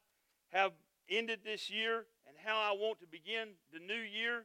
have 0.50 0.72
ended 1.08 1.40
this 1.44 1.70
year 1.70 2.06
and 2.26 2.36
how 2.42 2.58
I 2.58 2.72
want 2.72 3.00
to 3.00 3.06
begin 3.06 3.48
the 3.72 3.80
new 3.80 4.00
year. 4.00 4.44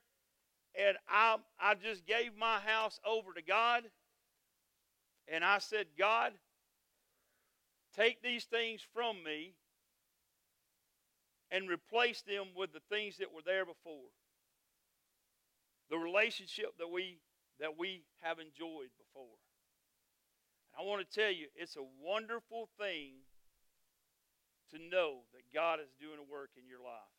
And 0.78 0.97
I, 1.07 1.38
I 1.59 1.76
just 1.76 2.05
gave 2.05 2.36
my 2.38 2.59
house 2.59 2.99
over 3.05 3.34
to 3.34 3.41
God 3.41 3.84
and 5.28 5.43
I 5.43 5.59
said, 5.59 5.88
God, 5.97 6.34
take 7.95 8.21
these 8.21 8.45
things 8.45 8.82
from 8.93 9.23
me 9.23 9.53
and 11.51 11.69
replace 11.69 12.21
them 12.21 12.47
with 12.55 12.73
the 12.73 12.82
things 12.89 13.17
that 13.17 13.34
were 13.34 13.41
there 13.45 13.65
before. 13.65 14.09
The 15.90 15.98
relationship 15.98 16.78
that 16.80 16.90
we 16.90 17.20
that 17.60 17.78
we 17.78 18.04
have 18.22 18.40
enjoyed 18.40 18.92
before. 19.00 19.40
And 20.68 20.76
I 20.76 20.84
want 20.84 21.00
to 21.00 21.08
tell 21.08 21.32
you, 21.32 21.48
it's 21.56 21.78
a 21.78 21.88
wonderful 22.04 22.68
thing 22.78 23.24
to 24.72 24.78
know 24.78 25.24
that 25.32 25.54
God 25.54 25.80
is 25.80 25.88
doing 26.00 26.20
a 26.20 26.32
work 26.32 26.52
in 26.58 26.68
your 26.68 26.84
life. 26.84 27.16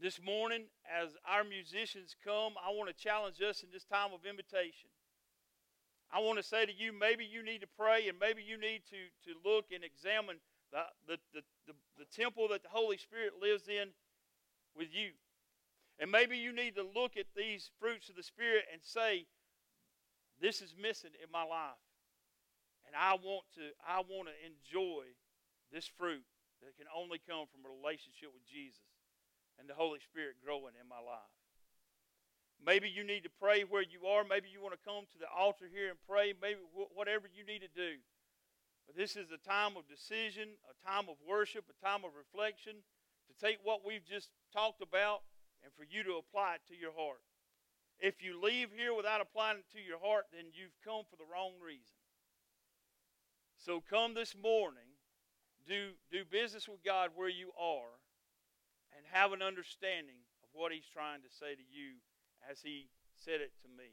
This 0.00 0.20
morning, 0.20 0.64
as 0.88 1.14
our 1.28 1.44
musicians 1.44 2.16
come, 2.24 2.54
I 2.56 2.72
want 2.72 2.88
to 2.88 2.96
challenge 2.96 3.36
us 3.42 3.62
in 3.62 3.68
this 3.70 3.84
time 3.84 4.10
of 4.14 4.24
invitation. 4.24 4.88
I 6.10 6.18
want 6.20 6.38
to 6.38 6.42
say 6.42 6.66
to 6.66 6.72
you, 6.72 6.92
maybe 6.92 7.24
you 7.24 7.44
need 7.44 7.60
to 7.60 7.70
pray 7.78 8.08
and 8.08 8.18
maybe 8.18 8.42
you 8.42 8.58
need 8.58 8.82
to, 8.90 9.30
to 9.30 9.38
look 9.44 9.66
and 9.70 9.84
examine 9.84 10.40
the, 10.72 10.82
the, 11.06 11.16
the, 11.34 11.42
the, 11.68 11.74
the 11.98 12.08
temple 12.10 12.48
that 12.48 12.62
the 12.62 12.72
Holy 12.72 12.96
Spirit 12.96 13.34
lives 13.40 13.68
in 13.68 13.92
with 14.74 14.88
you. 14.90 15.12
And 16.00 16.10
maybe 16.10 16.38
you 16.38 16.52
need 16.56 16.74
to 16.76 16.86
look 16.96 17.20
at 17.20 17.28
these 17.36 17.70
fruits 17.78 18.08
of 18.08 18.16
the 18.16 18.24
Spirit 18.24 18.64
and 18.72 18.80
say, 18.82 19.26
This 20.40 20.64
is 20.64 20.74
missing 20.74 21.12
in 21.22 21.30
my 21.30 21.44
life. 21.44 21.84
And 22.88 22.96
I 22.96 23.20
want 23.20 23.44
to, 23.60 23.76
I 23.84 24.00
want 24.00 24.32
to 24.32 24.36
enjoy 24.40 25.04
this 25.68 25.86
fruit 25.86 26.24
that 26.64 26.72
can 26.80 26.88
only 26.88 27.20
come 27.20 27.44
from 27.52 27.68
a 27.68 27.70
relationship 27.70 28.32
with 28.32 28.42
Jesus 28.48 28.88
and 29.60 29.68
the 29.68 29.76
Holy 29.76 30.00
Spirit 30.00 30.40
growing 30.40 30.72
in 30.80 30.88
my 30.88 30.98
life. 30.98 31.36
Maybe 32.60 32.88
you 32.88 33.04
need 33.04 33.24
to 33.24 33.32
pray 33.40 33.62
where 33.68 33.84
you 33.84 34.08
are. 34.08 34.24
Maybe 34.24 34.48
you 34.48 34.60
want 34.60 34.76
to 34.76 34.84
come 34.84 35.04
to 35.12 35.18
the 35.20 35.28
altar 35.28 35.68
here 35.68 35.92
and 35.92 36.00
pray. 36.08 36.32
Maybe 36.32 36.60
whatever 36.96 37.28
you 37.28 37.44
need 37.44 37.60
to 37.60 37.72
do. 37.72 38.00
But 38.88 38.96
this 38.96 39.16
is 39.16 39.28
a 39.32 39.40
time 39.40 39.76
of 39.76 39.88
decision, 39.88 40.56
a 40.64 40.76
time 40.80 41.08
of 41.08 41.16
worship, 41.28 41.68
a 41.68 41.78
time 41.84 42.04
of 42.04 42.12
reflection 42.16 42.80
to 43.28 43.32
take 43.36 43.60
what 43.62 43.84
we've 43.84 44.04
just 44.04 44.28
talked 44.52 44.82
about 44.82 45.22
and 45.62 45.72
for 45.76 45.84
you 45.84 46.02
to 46.04 46.20
apply 46.20 46.56
it 46.56 46.62
to 46.68 46.78
your 46.78 46.92
heart. 46.96 47.20
If 47.98 48.22
you 48.22 48.40
leave 48.40 48.70
here 48.74 48.94
without 48.94 49.20
applying 49.20 49.58
it 49.58 49.68
to 49.76 49.80
your 49.80 50.00
heart, 50.00 50.26
then 50.32 50.52
you've 50.52 50.76
come 50.84 51.04
for 51.08 51.16
the 51.16 51.28
wrong 51.30 51.52
reason. 51.60 52.00
So 53.58 53.82
come 53.84 54.14
this 54.14 54.34
morning, 54.34 54.96
do, 55.68 55.92
do 56.10 56.24
business 56.24 56.66
with 56.66 56.82
God 56.82 57.10
where 57.14 57.28
you 57.28 57.52
are, 57.60 58.00
and 58.96 59.04
have 59.12 59.32
an 59.32 59.42
understanding 59.42 60.24
of 60.42 60.48
what 60.52 60.72
He's 60.72 60.88
trying 60.88 61.20
to 61.20 61.28
say 61.28 61.54
to 61.54 61.66
you 61.68 62.00
as 62.48 62.60
he 62.62 62.88
said 63.16 63.40
it 63.40 63.52
to 63.62 63.68
me. 63.68 63.90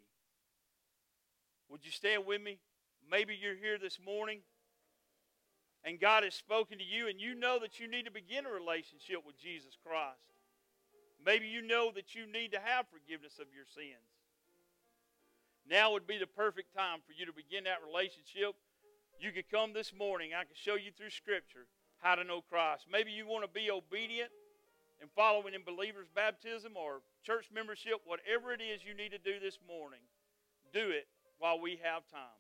Would 1.70 1.86
you 1.86 1.92
stand 1.92 2.26
with 2.26 2.42
me? 2.42 2.60
Maybe 3.10 3.36
you're 3.36 3.56
here 3.56 3.78
this 3.78 4.00
morning 4.04 4.40
and 5.84 6.00
God 6.00 6.24
has 6.24 6.36
spoken 6.36 6.78
to 6.78 6.84
you 6.84 7.08
and 7.08 7.20
you 7.20 7.36
know 7.36 7.60
that 7.60 7.80
you 7.80 7.90
need 7.90 8.06
to 8.06 8.12
begin 8.12 8.46
a 8.46 8.52
relationship 8.52 9.26
with 9.26 9.38
Jesus 9.38 9.78
Christ. 9.84 10.37
Maybe 11.28 11.48
you 11.48 11.62
know 11.62 11.92
that 11.92 12.16
you 12.16 12.24
need 12.26 12.54
to 12.54 12.60
have 12.64 12.88
forgiveness 12.88 13.36
of 13.36 13.48
your 13.54 13.68
sins. 13.76 14.00
Now 15.70 15.92
would 15.92 16.08
be 16.08 16.18
the 16.18 16.26
perfect 16.26 16.74
time 16.74 17.00
for 17.06 17.12
you 17.12 17.26
to 17.26 17.34
begin 17.34 17.66
that 17.66 17.84
relationship. 17.86 18.56
You 19.20 19.34
could 19.36 19.52
come 19.52 19.74
this 19.74 19.92
morning. 19.92 20.32
I 20.32 20.48
can 20.48 20.56
show 20.56 20.76
you 20.76 20.96
through 20.96 21.10
Scripture 21.10 21.68
how 22.00 22.16
to 22.16 22.24
know 22.24 22.40
Christ. 22.40 22.88
Maybe 22.90 23.12
you 23.12 23.28
want 23.28 23.44
to 23.44 23.52
be 23.52 23.70
obedient 23.70 24.32
and 25.02 25.10
following 25.18 25.54
in 25.54 25.68
believer's 25.68 26.08
baptism 26.16 26.80
or 26.80 27.02
church 27.26 27.52
membership, 27.54 28.00
whatever 28.06 28.54
it 28.54 28.62
is 28.62 28.80
you 28.88 28.96
need 28.96 29.12
to 29.12 29.20
do 29.20 29.38
this 29.44 29.60
morning, 29.68 30.00
do 30.72 30.92
it 30.92 31.08
while 31.40 31.60
we 31.60 31.78
have 31.84 32.08
time. 32.08 32.40